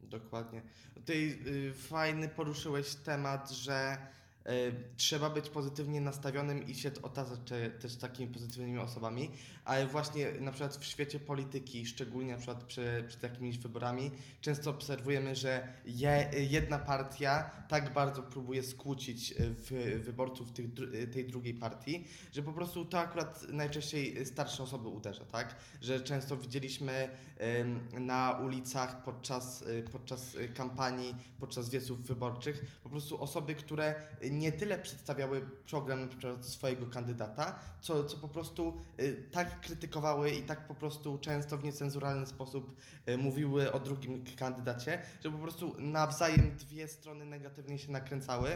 Dokładnie. 0.01 0.61
Tutaj 0.93 1.39
y, 1.47 1.73
fajny 1.73 2.27
poruszyłeś 2.27 2.95
temat, 2.95 3.51
że 3.51 3.97
trzeba 4.97 5.29
być 5.29 5.49
pozytywnie 5.49 6.01
nastawionym 6.01 6.67
i 6.67 6.75
się 6.75 6.91
otaczać 7.01 7.39
te- 7.45 7.69
też 7.69 7.95
takimi 7.95 8.33
pozytywnymi 8.33 8.77
osobami, 8.77 9.31
ale 9.65 9.87
właśnie 9.87 10.31
na 10.31 10.51
przykład 10.51 10.77
w 10.77 10.85
świecie 10.85 11.19
polityki, 11.19 11.85
szczególnie 11.85 12.31
na 12.31 12.37
przykład 12.37 12.63
przy, 12.63 13.03
przed 13.07 13.23
jakimiś 13.23 13.57
wyborami, 13.57 14.11
często 14.41 14.69
obserwujemy, 14.69 15.35
że 15.35 15.73
je, 15.85 16.29
jedna 16.33 16.79
partia 16.79 17.51
tak 17.67 17.93
bardzo 17.93 18.23
próbuje 18.23 18.63
skłócić 18.63 19.31
y, 19.31 19.35
w, 19.39 20.01
wyborców 20.05 20.51
tych, 20.51 20.65
y, 20.93 21.07
tej 21.07 21.27
drugiej 21.27 21.53
partii, 21.53 22.07
że 22.31 22.43
po 22.43 22.53
prostu 22.53 22.85
to 22.85 22.99
akurat 22.99 23.47
najczęściej 23.49 24.25
starsze 24.25 24.63
osoby 24.63 24.87
uderza, 24.87 25.25
tak? 25.25 25.55
Że 25.81 25.99
często 25.99 26.37
widzieliśmy 26.37 27.09
na 27.93 28.31
ulicach 28.31 29.03
podczas, 29.03 29.63
podczas 29.91 30.37
kampanii, 30.53 31.15
podczas 31.39 31.69
wieców 31.69 32.01
wyborczych, 32.01 32.79
po 32.83 32.89
prostu 32.89 33.21
osoby, 33.21 33.55
które 33.55 33.95
nie 34.31 34.51
tyle 34.51 34.77
przedstawiały 34.79 35.41
program 35.69 36.09
swojego 36.41 36.85
kandydata, 36.87 37.59
co, 37.81 38.03
co 38.03 38.17
po 38.17 38.27
prostu 38.27 38.77
y, 38.99 39.29
tak 39.31 39.61
krytykowały 39.61 40.31
i 40.31 40.43
tak 40.43 40.67
po 40.67 40.75
prostu 40.75 41.17
często 41.17 41.57
w 41.57 41.63
niecenzuralny 41.63 42.25
sposób 42.25 42.75
y, 43.09 43.17
mówiły 43.17 43.71
o 43.71 43.79
drugim 43.79 44.23
kandydacie, 44.37 45.01
że 45.23 45.31
po 45.31 45.37
prostu 45.37 45.75
nawzajem 45.79 46.55
dwie 46.57 46.87
strony 46.87 47.25
negatywnie 47.25 47.79
się 47.79 47.91
nakręcały 47.91 48.49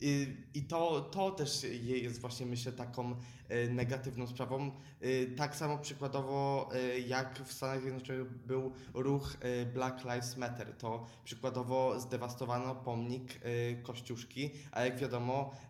i, 0.00 0.36
i 0.54 0.62
to, 0.62 1.00
to 1.00 1.30
też 1.30 1.62
je- 1.64 1.98
jest 1.98 2.20
właśnie 2.20 2.46
myślę 2.46 2.72
taką 2.72 3.12
y, 3.12 3.70
negatywną 3.70 4.26
sprawą. 4.26 4.70
Y, 5.02 5.34
Tak 5.36 5.56
samo 5.56 5.78
przykładowo 5.78 6.68
y, 6.74 7.00
jak 7.00 7.38
w 7.44 7.52
Stanach 7.52 7.80
Zjednoczonych 7.80 8.46
był 8.46 8.72
ruch 8.94 9.36
y, 9.62 9.66
Black 9.66 10.04
Lives 10.04 10.36
Matter, 10.36 10.76
to 10.76 11.06
przykładowo 11.24 12.00
zdewastowano 12.00 12.74
pomnik 12.74 13.40
y, 13.46 13.82
Kościuszki, 13.82 14.50
a 14.72 14.84
jak 14.84 14.98
wiadomo 14.98 15.17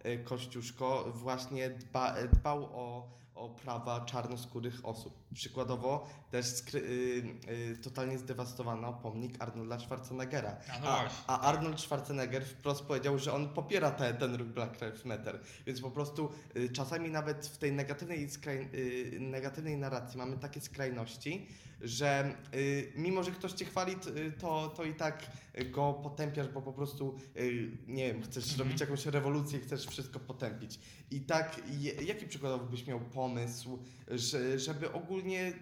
y, 0.06 0.18
Kościuszko 0.24 1.04
właśnie 1.14 1.70
dba, 1.70 2.14
dbał 2.32 2.64
o, 2.64 3.08
o 3.34 3.48
prawa 3.48 4.00
czarnoskórych 4.00 4.86
osób. 4.86 5.18
Przykładowo 5.34 6.06
też 6.30 6.46
skry, 6.46 6.80
y, 6.80 7.50
y, 7.52 7.76
totalnie 7.82 8.18
zdewastowano 8.18 8.92
pomnik 8.92 9.42
Arnolda 9.42 9.78
Schwarzeneggera. 9.78 10.56
A, 10.74 10.78
no 10.78 10.88
a 11.26 11.40
Arnold 11.40 11.80
Schwarzenegger 11.80 12.44
wprost 12.44 12.84
powiedział, 12.84 13.18
że 13.18 13.32
on 13.32 13.48
popiera 13.48 13.90
te, 13.90 14.14
ten 14.14 14.34
ruch 14.34 14.48
Black 14.48 14.80
Lives 14.80 15.04
Matter. 15.04 15.40
Więc 15.66 15.80
po 15.80 15.90
prostu 15.90 16.30
y, 16.56 16.68
czasami 16.72 17.10
nawet 17.10 17.46
w 17.46 17.58
tej 17.58 17.72
negatywnej, 17.72 18.30
skraj, 18.30 18.68
y, 18.74 19.18
negatywnej 19.20 19.76
narracji 19.76 20.18
mamy 20.18 20.38
takie 20.38 20.60
skrajności, 20.60 21.48
że 21.80 22.34
y, 22.54 22.92
mimo, 22.96 23.22
że 23.22 23.30
ktoś 23.30 23.52
cię 23.52 23.64
chwali, 23.64 23.92
y, 24.16 24.32
to, 24.32 24.68
to 24.76 24.84
i 24.84 24.94
tak 24.94 25.30
go 25.70 25.92
potępiasz, 25.94 26.48
bo 26.48 26.62
po 26.62 26.72
prostu, 26.72 27.18
y, 27.36 27.70
nie 27.86 28.06
wiem, 28.12 28.22
chcesz 28.22 28.44
Mhm. 28.44 28.58
robić 28.68 28.80
jakąś 28.80 29.06
rewolucję, 29.06 29.60
chcesz 29.60 29.86
wszystko 29.86 30.20
potępić. 30.20 30.78
I 31.10 31.20
tak, 31.20 31.60
je, 31.78 31.92
jaki 31.92 32.26
przykładowo 32.26 32.64
byś 32.64 32.86
miał 32.86 33.00
pomysł, 33.00 33.78
że, 34.08 34.58
żeby 34.58 34.92
ogólnie 34.92 35.52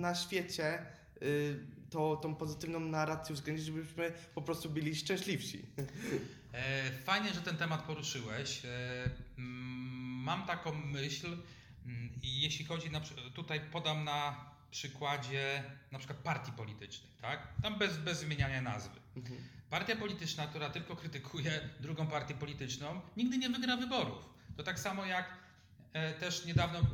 na 0.00 0.14
świecie 0.14 0.86
y, 1.22 1.58
to, 1.90 2.16
tą 2.16 2.34
pozytywną 2.34 2.80
narrację 2.80 3.32
uwzględnić, 3.32 3.66
żebyśmy 3.66 4.12
po 4.34 4.42
prostu 4.42 4.70
byli 4.70 4.94
szczęśliwsi? 4.96 5.62
E, 6.52 6.90
Fajnie, 7.04 7.32
że 7.34 7.40
ten 7.40 7.56
temat 7.56 7.82
poruszyłeś. 7.82 8.62
E, 8.64 9.10
Mam 10.24 10.46
taką 10.46 10.74
myśl, 10.74 11.26
mm, 11.86 12.08
i 12.22 12.40
jeśli 12.40 12.64
chodzi 12.64 12.90
na, 12.90 13.00
przy- 13.00 13.14
tutaj 13.34 13.60
podam 13.72 14.04
na 14.04 14.36
przykładzie 14.74 15.62
na 15.92 15.98
przykład 15.98 16.18
partii 16.18 16.52
politycznych, 16.52 17.16
tak? 17.20 17.48
Tam 17.62 17.78
bez, 17.78 17.96
bez 17.98 18.22
wymieniania 18.22 18.62
nazwy. 18.62 19.00
Mhm. 19.16 19.40
Partia 19.70 19.96
polityczna, 19.96 20.46
która 20.46 20.70
tylko 20.70 20.96
krytykuje 20.96 21.60
drugą 21.80 22.06
partię 22.06 22.34
polityczną, 22.34 23.00
nigdy 23.16 23.38
nie 23.38 23.48
wygra 23.50 23.76
wyborów. 23.76 24.28
To 24.56 24.62
tak 24.62 24.78
samo 24.78 25.06
jak 25.06 25.28
e, 25.92 26.12
też 26.14 26.44
niedawno, 26.44 26.78
e, 26.78 26.84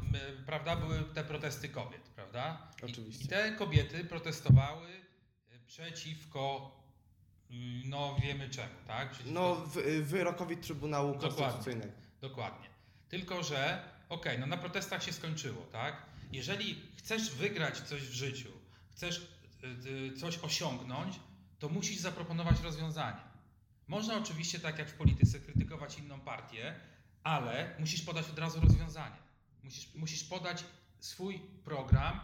prawda, 0.47 0.77
były 0.77 1.03
te 1.15 1.25
protesty 1.25 1.69
kobiet, 1.69 2.01
prawda? 2.17 2.69
I- 2.83 2.85
Oczywiście. 2.85 3.25
I 3.25 3.29
te 3.29 3.53
kobiety 3.53 4.05
protestowały 4.05 4.89
e, 4.89 5.59
przeciwko, 5.67 6.73
mm, 7.51 7.83
no 7.91 8.17
wiemy 8.23 8.51
czemu, 8.51 8.75
tak? 8.87 9.11
Przeciwko 9.11 9.41
No, 9.41 9.55
wy, 9.57 10.05
wyrokowi 10.05 10.57
Trybunału 10.57 11.13
Dokładnie. 11.13 11.37
Konstytucyjnego. 11.39 11.93
Dokładnie. 12.21 12.69
Tylko, 13.09 13.43
że 13.43 13.83
okej, 14.09 14.39
no 14.39 14.47
na 14.47 14.57
protestach 14.57 15.03
się 15.05 15.13
skończyło, 15.13 15.63
tak? 15.73 16.10
Jeżeli 16.33 16.83
chcesz 16.97 17.31
wygrać 17.31 17.81
coś 17.81 18.03
w 18.03 18.13
życiu, 18.13 18.49
chcesz 18.91 19.19
y, 19.19 19.89
y, 19.89 20.17
coś 20.17 20.39
osiągnąć, 20.39 21.21
to 21.59 21.69
musisz 21.69 21.99
zaproponować 21.99 22.61
rozwiązanie. 22.61 23.21
Można 23.89 24.19
oczywiście, 24.19 24.61
tak 24.61 24.79
jak 24.79 24.91
w 24.91 24.95
polityce, 24.95 25.41
krytykować 25.41 25.99
inną 25.99 26.21
partię, 26.21 26.75
ale 27.23 27.75
musisz 27.79 28.03
podać 28.03 28.31
od 28.31 28.39
razu 28.39 28.61
rozwiązanie. 28.61 29.17
Musisz, 29.63 29.95
musisz 29.95 30.25
podać 30.25 30.65
swój 31.01 31.39
program 31.65 32.21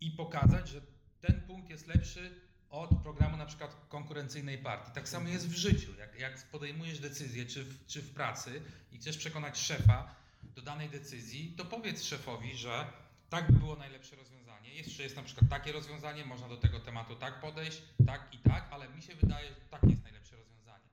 i 0.00 0.10
pokazać, 0.10 0.68
że 0.68 0.80
ten 1.20 1.40
punkt 1.40 1.70
jest 1.70 1.86
lepszy 1.86 2.40
od 2.70 2.90
programu 3.02 3.36
na 3.36 3.46
przykład 3.46 3.76
konkurencyjnej 3.88 4.58
partii. 4.58 4.92
Tak 4.94 5.08
samo 5.08 5.28
jest 5.28 5.48
w 5.48 5.56
życiu. 5.56 5.94
Jak, 5.98 6.20
jak 6.20 6.50
podejmujesz 6.50 6.98
decyzję, 6.98 7.46
czy 7.46 7.64
w, 7.64 7.86
czy 7.86 8.02
w 8.02 8.10
pracy 8.10 8.62
i 8.92 8.98
chcesz 8.98 9.18
przekonać 9.18 9.58
szefa 9.58 10.14
do 10.42 10.62
danej 10.62 10.88
decyzji, 10.88 11.54
to 11.56 11.64
powiedz 11.64 12.02
szefowi, 12.02 12.56
że 12.56 12.92
tak 13.30 13.52
by 13.52 13.58
było 13.58 13.76
najlepsze 13.76 14.16
rozwiązanie. 14.16 14.74
Jeszcze 14.74 15.02
jest 15.02 15.16
na 15.16 15.22
przykład 15.22 15.50
takie 15.50 15.72
rozwiązanie, 15.72 16.24
można 16.24 16.48
do 16.48 16.56
tego 16.56 16.80
tematu 16.80 17.16
tak 17.16 17.40
podejść, 17.40 17.82
tak 18.06 18.34
i 18.34 18.38
tak, 18.38 18.68
ale 18.70 18.88
mi 18.88 19.02
się 19.02 19.14
wydaje, 19.14 19.48
że 19.48 19.54
takie 19.70 19.86
jest 19.86 20.02
najlepsze 20.02 20.36
rozwiązanie. 20.36 20.84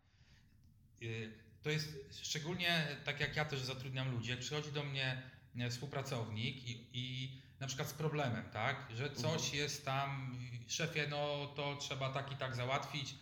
Yy, 1.01 1.31
To 1.63 1.69
jest 1.69 1.87
szczególnie 2.11 2.87
tak 3.05 3.19
jak 3.19 3.35
ja 3.35 3.45
też 3.45 3.61
zatrudniam 3.61 4.11
ludzi, 4.11 4.29
jak 4.29 4.39
przychodzi 4.39 4.71
do 4.71 4.83
mnie 4.83 5.21
współpracownik 5.69 6.67
i, 6.67 6.87
i 6.93 7.31
na 7.59 7.67
przykład 7.67 7.89
z 7.89 7.93
problemem, 7.93 8.49
tak, 8.49 8.75
że 8.95 9.11
coś 9.11 9.53
jest 9.53 9.85
tam, 9.85 10.37
szefie, 10.67 11.07
no 11.09 11.47
to 11.55 11.75
trzeba 11.75 12.09
tak 12.13 12.31
i 12.31 12.35
tak 12.35 12.55
załatwić. 12.55 13.15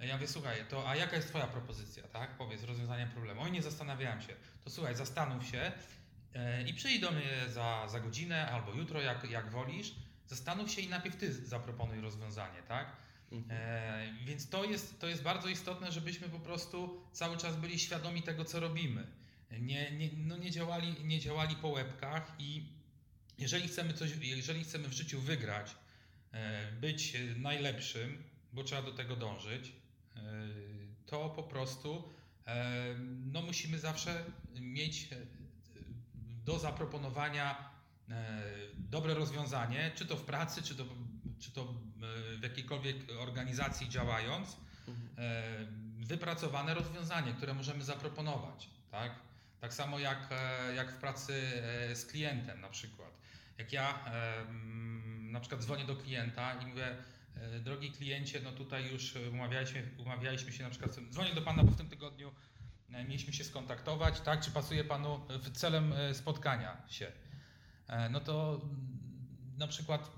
Ja 0.00 0.14
mówię, 0.14 0.28
słuchaj, 0.28 0.64
to 0.68 0.88
a 0.88 0.96
jaka 0.96 1.16
jest 1.16 1.28
twoja 1.28 1.46
propozycja, 1.46 2.02
tak? 2.08 2.36
Powiedz, 2.36 2.62
rozwiązanie 2.62 3.06
problemu. 3.06 3.42
Oj, 3.42 3.52
nie 3.52 3.62
zastanawiałem 3.62 4.22
się. 4.22 4.36
To 4.64 4.70
słuchaj, 4.70 4.94
zastanów 4.96 5.46
się 5.46 5.72
i 6.66 6.74
przyjdź 6.74 7.00
do 7.00 7.10
mnie 7.10 7.48
za, 7.48 7.88
za 7.88 8.00
godzinę 8.00 8.50
albo 8.50 8.72
jutro, 8.72 9.00
jak, 9.00 9.30
jak 9.30 9.50
wolisz. 9.50 9.94
Zastanów 10.26 10.70
się 10.70 10.80
i 10.80 10.88
najpierw 10.88 11.16
ty 11.16 11.32
zaproponuj 11.32 12.00
rozwiązanie, 12.00 12.62
tak? 12.68 12.96
Mhm. 13.32 13.60
E, 13.60 14.24
więc 14.24 14.48
to 14.48 14.64
jest, 14.64 15.00
to 15.00 15.08
jest 15.08 15.22
bardzo 15.22 15.48
istotne, 15.48 15.92
żebyśmy 15.92 16.28
po 16.28 16.40
prostu 16.40 17.02
cały 17.12 17.36
czas 17.36 17.56
byli 17.56 17.78
świadomi 17.78 18.22
tego, 18.22 18.44
co 18.44 18.60
robimy. 18.60 19.06
Nie, 19.60 19.90
nie, 19.90 20.10
no 20.16 20.36
nie, 20.36 20.50
działali, 20.50 21.04
nie 21.04 21.20
działali 21.20 21.56
po 21.56 21.68
łebkach 21.68 22.34
i 22.38 22.66
jeżeli 23.38 23.68
chcemy, 23.68 23.94
coś, 23.94 24.10
jeżeli 24.20 24.64
chcemy 24.64 24.88
w 24.88 24.92
życiu 24.92 25.20
wygrać, 25.20 25.76
e, 26.32 26.72
być 26.72 27.16
najlepszym, 27.36 28.22
bo 28.52 28.64
trzeba 28.64 28.82
do 28.82 28.92
tego 28.92 29.16
dążyć, 29.16 29.72
e, 30.16 30.20
to 31.06 31.30
po 31.30 31.42
prostu 31.42 32.08
e, 32.46 32.94
no 33.32 33.42
musimy 33.42 33.78
zawsze 33.78 34.24
mieć 34.60 35.08
e, 35.12 35.16
do 36.44 36.58
zaproponowania 36.58 37.70
e, 38.10 38.42
dobre 38.76 39.14
rozwiązanie, 39.14 39.90
czy 39.94 40.06
to 40.06 40.16
w 40.16 40.22
pracy, 40.22 40.62
czy 40.62 40.74
to, 40.74 40.84
czy 41.38 41.50
to 41.50 41.62
e, 41.62 41.66
w 42.36 42.42
jakiejkolwiek 42.42 42.96
organizacji 43.18 43.88
działając, 43.88 44.56
e, 45.18 45.42
wypracowane 45.98 46.74
rozwiązanie, 46.74 47.32
które 47.32 47.54
możemy 47.54 47.84
zaproponować. 47.84 48.68
Tak, 48.90 49.12
tak 49.60 49.74
samo 49.74 49.98
jak, 49.98 50.28
jak 50.76 50.92
w 50.92 50.96
pracy 50.96 51.32
z 51.94 52.06
klientem 52.06 52.60
na 52.60 52.68
przykład. 52.68 53.10
Jak 53.58 53.72
ja 53.72 54.04
mm, 54.04 55.32
na 55.32 55.40
przykład 55.40 55.62
dzwonię 55.62 55.84
do 55.84 55.96
klienta 55.96 56.54
i 56.54 56.66
mówię, 56.66 56.96
drogi 57.60 57.92
kliencie, 57.92 58.40
no 58.40 58.52
tutaj 58.52 58.92
już 58.92 59.14
umawialiśmy, 59.32 59.82
umawialiśmy 59.98 60.52
się 60.52 60.64
na 60.64 60.70
przykład, 60.70 60.96
dzwonię 61.10 61.34
do 61.34 61.42
Pana, 61.42 61.64
bo 61.64 61.70
w 61.70 61.76
tym 61.76 61.88
tygodniu 61.88 62.32
mieliśmy 62.92 63.32
się 63.32 63.44
skontaktować, 63.44 64.20
tak, 64.20 64.40
czy 64.40 64.50
pasuje 64.50 64.84
Panu 64.84 65.20
w 65.28 65.50
celem 65.50 65.92
e, 65.92 66.14
spotkania 66.14 66.76
się. 66.88 67.12
E, 67.88 68.08
No 68.08 68.20
to 68.20 68.60
mm, 68.64 69.02
na 69.58 69.66
przykład 69.66 70.10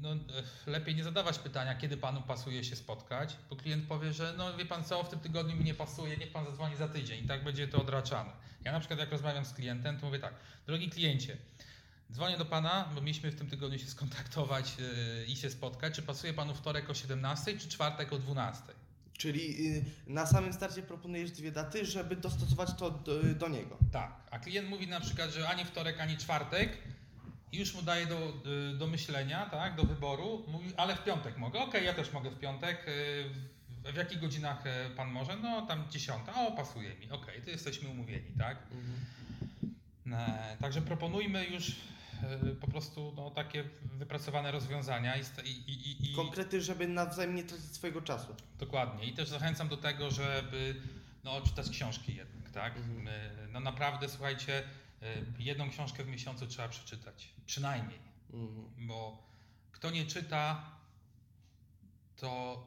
no, 0.00 0.12
e, 0.12 0.70
lepiej 0.70 0.94
nie 0.94 1.04
zadawać 1.04 1.38
pytania, 1.38 1.74
kiedy 1.74 1.96
panu 1.96 2.22
pasuje 2.22 2.64
się 2.64 2.76
spotkać, 2.76 3.36
bo 3.50 3.56
klient 3.56 3.88
powie, 3.88 4.12
że 4.12 4.34
no 4.38 4.56
wie 4.56 4.66
pan 4.66 4.84
co, 4.84 5.02
w 5.04 5.08
tym 5.08 5.20
tygodniu 5.20 5.56
mi 5.56 5.64
nie 5.64 5.74
pasuje, 5.74 6.16
niech 6.16 6.32
pan 6.32 6.44
zadzwoni 6.44 6.76
za 6.76 6.88
tydzień 6.88 7.24
i 7.24 7.28
tak 7.28 7.44
będzie 7.44 7.68
to 7.68 7.80
odraczane. 7.82 8.30
Ja 8.64 8.72
na 8.72 8.80
przykład 8.80 9.00
jak 9.00 9.10
rozmawiam 9.10 9.44
z 9.44 9.52
klientem, 9.52 10.00
to 10.00 10.06
mówię 10.06 10.18
tak, 10.18 10.34
drogi 10.66 10.90
kliencie, 10.90 11.36
dzwonię 12.12 12.38
do 12.38 12.44
pana, 12.44 12.88
bo 12.94 13.00
mieliśmy 13.00 13.30
w 13.30 13.36
tym 13.36 13.50
tygodniu 13.50 13.78
się 13.78 13.86
skontaktować 13.86 14.76
e, 14.80 15.24
i 15.24 15.36
się 15.36 15.50
spotkać, 15.50 15.94
czy 15.94 16.02
pasuje 16.02 16.34
panu 16.34 16.54
wtorek 16.54 16.90
o 16.90 16.94
17 16.94 17.58
czy 17.58 17.68
czwartek 17.68 18.12
o 18.12 18.18
12? 18.18 18.62
Czyli 19.20 19.66
y, 19.76 19.84
na 20.06 20.26
samym 20.26 20.52
starcie 20.52 20.82
proponujesz 20.82 21.30
dwie 21.30 21.52
daty, 21.52 21.86
żeby 21.86 22.16
dostosować 22.16 22.68
to 22.78 22.90
do, 22.90 23.22
do 23.22 23.48
niego. 23.48 23.78
Tak, 23.92 24.12
a 24.30 24.38
klient 24.38 24.68
mówi 24.68 24.88
na 24.88 25.00
przykład, 25.00 25.30
że 25.30 25.48
ani 25.48 25.64
wtorek, 25.64 26.00
ani 26.00 26.16
czwartek 26.16 26.78
już 27.52 27.74
mu 27.74 27.82
daje 27.82 28.06
do, 28.06 28.32
y, 28.74 28.78
do 28.78 28.86
myślenia, 28.86 29.46
tak, 29.46 29.76
do 29.76 29.82
wyboru, 29.84 30.44
mówi, 30.48 30.72
ale 30.76 30.96
w 30.96 31.04
piątek 31.04 31.38
mogę. 31.38 31.58
Okej, 31.60 31.84
ja 31.84 31.94
też 31.94 32.12
mogę 32.12 32.30
w 32.30 32.38
piątek. 32.38 32.88
y, 32.88 33.92
W, 33.92 33.96
jakich 33.96 34.20
godzinach 34.20 34.64
pan 34.96 35.10
może? 35.10 35.36
No 35.36 35.66
tam 35.66 35.84
dziesiąta, 35.90 36.34
o 36.46 36.52
pasuje 36.52 36.94
mi. 36.94 37.10
Okej, 37.10 37.42
to 37.42 37.50
jesteśmy 37.50 37.88
umówieni, 37.88 38.32
tak? 38.38 38.56
E, 40.12 40.56
Także 40.60 40.82
proponujmy 40.82 41.46
już 41.46 41.72
po 42.60 42.66
prostu 42.66 43.12
no, 43.16 43.30
takie 43.30 43.64
wypracowane 43.84 44.52
rozwiązania 44.52 45.16
i, 45.16 45.22
i, 45.44 46.10
i, 46.10 46.14
Konkrety, 46.14 46.60
żeby 46.60 46.88
nawzajem 46.88 47.34
nie 47.34 47.44
tracić 47.44 47.66
swojego 47.66 48.02
czasu. 48.02 48.34
Dokładnie. 48.58 49.04
I 49.04 49.12
też 49.12 49.28
zachęcam 49.28 49.68
do 49.68 49.76
tego, 49.76 50.10
żeby 50.10 50.80
no, 51.24 51.40
czytać 51.40 51.70
książki 51.70 52.16
jednak, 52.16 52.50
tak? 52.50 52.76
Mhm. 52.76 53.08
Y, 53.08 53.48
No 53.52 53.60
naprawdę, 53.60 54.08
słuchajcie, 54.08 54.62
y, 55.02 55.06
jedną 55.38 55.70
książkę 55.70 56.04
w 56.04 56.08
miesiącu 56.08 56.46
trzeba 56.46 56.68
przeczytać. 56.68 57.28
Przynajmniej. 57.46 57.98
Mhm. 58.32 58.86
Bo 58.86 59.30
kto 59.72 59.90
nie 59.90 60.06
czyta, 60.06 60.70
to 62.16 62.66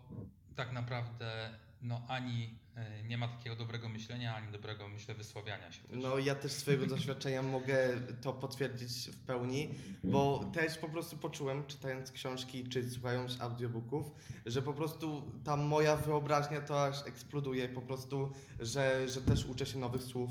tak 0.55 0.71
naprawdę 0.71 1.49
no, 1.81 2.01
ani 2.07 2.62
nie 3.07 3.17
ma 3.17 3.27
takiego 3.27 3.55
dobrego 3.55 3.89
myślenia, 3.89 4.35
ani 4.35 4.51
dobrego, 4.51 4.87
myślę, 4.87 5.15
wysławiania 5.15 5.71
się. 5.71 5.81
Też. 5.83 5.97
No 6.01 6.17
ja 6.17 6.35
też 6.35 6.51
swojego 6.51 6.85
doświadczenia 6.85 7.41
mogę 7.57 7.89
to 8.21 8.33
potwierdzić 8.33 9.09
w 9.11 9.17
pełni, 9.17 9.69
bo 10.03 10.51
też 10.53 10.77
po 10.77 10.89
prostu 10.89 11.17
poczułem, 11.17 11.65
czytając 11.67 12.11
książki 12.11 12.63
czy 12.63 12.89
słuchając 12.89 13.41
audiobooków, 13.41 14.11
że 14.45 14.61
po 14.61 14.73
prostu 14.73 15.31
ta 15.43 15.57
moja 15.57 15.95
wyobraźnia 15.95 16.61
to 16.61 16.85
aż 16.85 17.07
eksploduje 17.07 17.69
po 17.69 17.81
prostu, 17.81 18.31
że, 18.59 19.09
że 19.09 19.21
też 19.21 19.45
uczę 19.45 19.65
się 19.65 19.79
nowych 19.79 20.03
słów, 20.03 20.29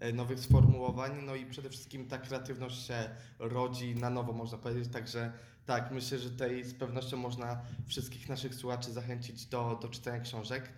e, 0.00 0.12
nowych 0.12 0.40
sformułowań, 0.40 1.12
no 1.26 1.34
i 1.34 1.46
przede 1.46 1.70
wszystkim 1.70 2.08
ta 2.08 2.18
kreatywność 2.18 2.86
się 2.86 3.10
rodzi 3.38 3.94
na 3.94 4.10
nowo, 4.10 4.32
można 4.32 4.58
powiedzieć, 4.58 4.92
także 4.92 5.32
tak, 5.66 5.90
myślę, 5.90 6.18
że 6.18 6.30
tutaj 6.30 6.64
z 6.64 6.74
pewnością 6.74 7.16
można 7.16 7.62
wszystkich 7.86 8.28
naszych 8.28 8.54
słuchaczy 8.54 8.92
zachęcić 8.92 9.46
do, 9.46 9.78
do 9.82 9.88
czytania 9.88 10.20
książek. 10.20 10.72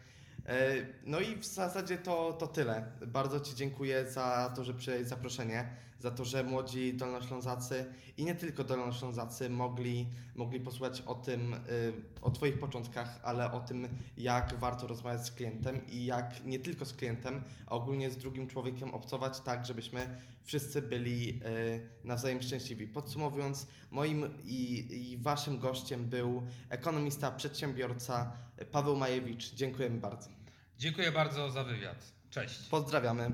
E, 0.46 0.86
No 1.06 1.20
i 1.20 1.36
w 1.36 1.44
zasadzie 1.46 1.98
to, 1.98 2.32
to 2.32 2.46
tyle. 2.46 2.92
Bardzo 3.06 3.40
Ci 3.40 3.54
dziękuję 3.54 4.10
za 4.10 4.52
to, 4.56 4.64
że 4.64 4.74
przyjąłeś 4.74 5.06
zaproszenie. 5.06 5.68
za 6.00 6.10
to, 6.10 6.24
że 6.24 6.44
młodzi 6.44 6.94
Dolnoślązacy 6.94 7.84
i 8.16 8.24
nie 8.24 8.34
tylko 8.34 8.64
Dolnoślązacy 8.64 9.50
mogli, 9.50 10.06
mogli 10.34 10.60
posłuchać 10.60 11.00
o 11.00 11.14
tym, 11.14 11.54
y, 11.54 11.58
o 12.22 12.30
Twoich 12.30 12.58
początkach, 12.58 13.20
ale 13.22 13.52
o 13.52 13.60
tym, 13.60 13.88
jak 14.16 14.54
warto 14.54 14.86
rozmawiać 14.86 15.26
z 15.26 15.30
klientem 15.30 15.86
i 15.86 16.04
jak 16.04 16.44
nie 16.44 16.58
tylko 16.58 16.84
z 16.84 16.92
klientem, 16.92 17.42
a 17.66 17.70
ogólnie 17.70 18.10
z 18.10 18.16
drugim 18.16 18.46
człowiekiem 18.46 18.94
obcować 18.94 19.40
tak, 19.40 19.66
żebyśmy 19.66 20.20
wszyscy 20.44 20.82
byli 20.82 21.30
y, 21.30 21.88
nawzajem 22.04 22.42
szczęśliwi. 22.42 22.86
Podsumowując, 22.86 23.66
moim 23.90 24.28
i, 24.44 24.86
i 25.12 25.18
Waszym 25.18 25.58
gościem 25.58 26.04
był 26.04 26.42
ekonomista, 26.68 27.30
przedsiębiorca 27.30 28.32
Paweł 28.72 28.96
Majewicz. 28.96 29.54
Dziękujemy 29.54 29.98
bardzo. 30.00 30.35
Dziękuję 30.78 31.12
bardzo 31.12 31.50
za 31.50 31.64
wywiad. 31.64 32.12
Cześć. 32.30 32.58
Pozdrawiamy. 32.70 33.30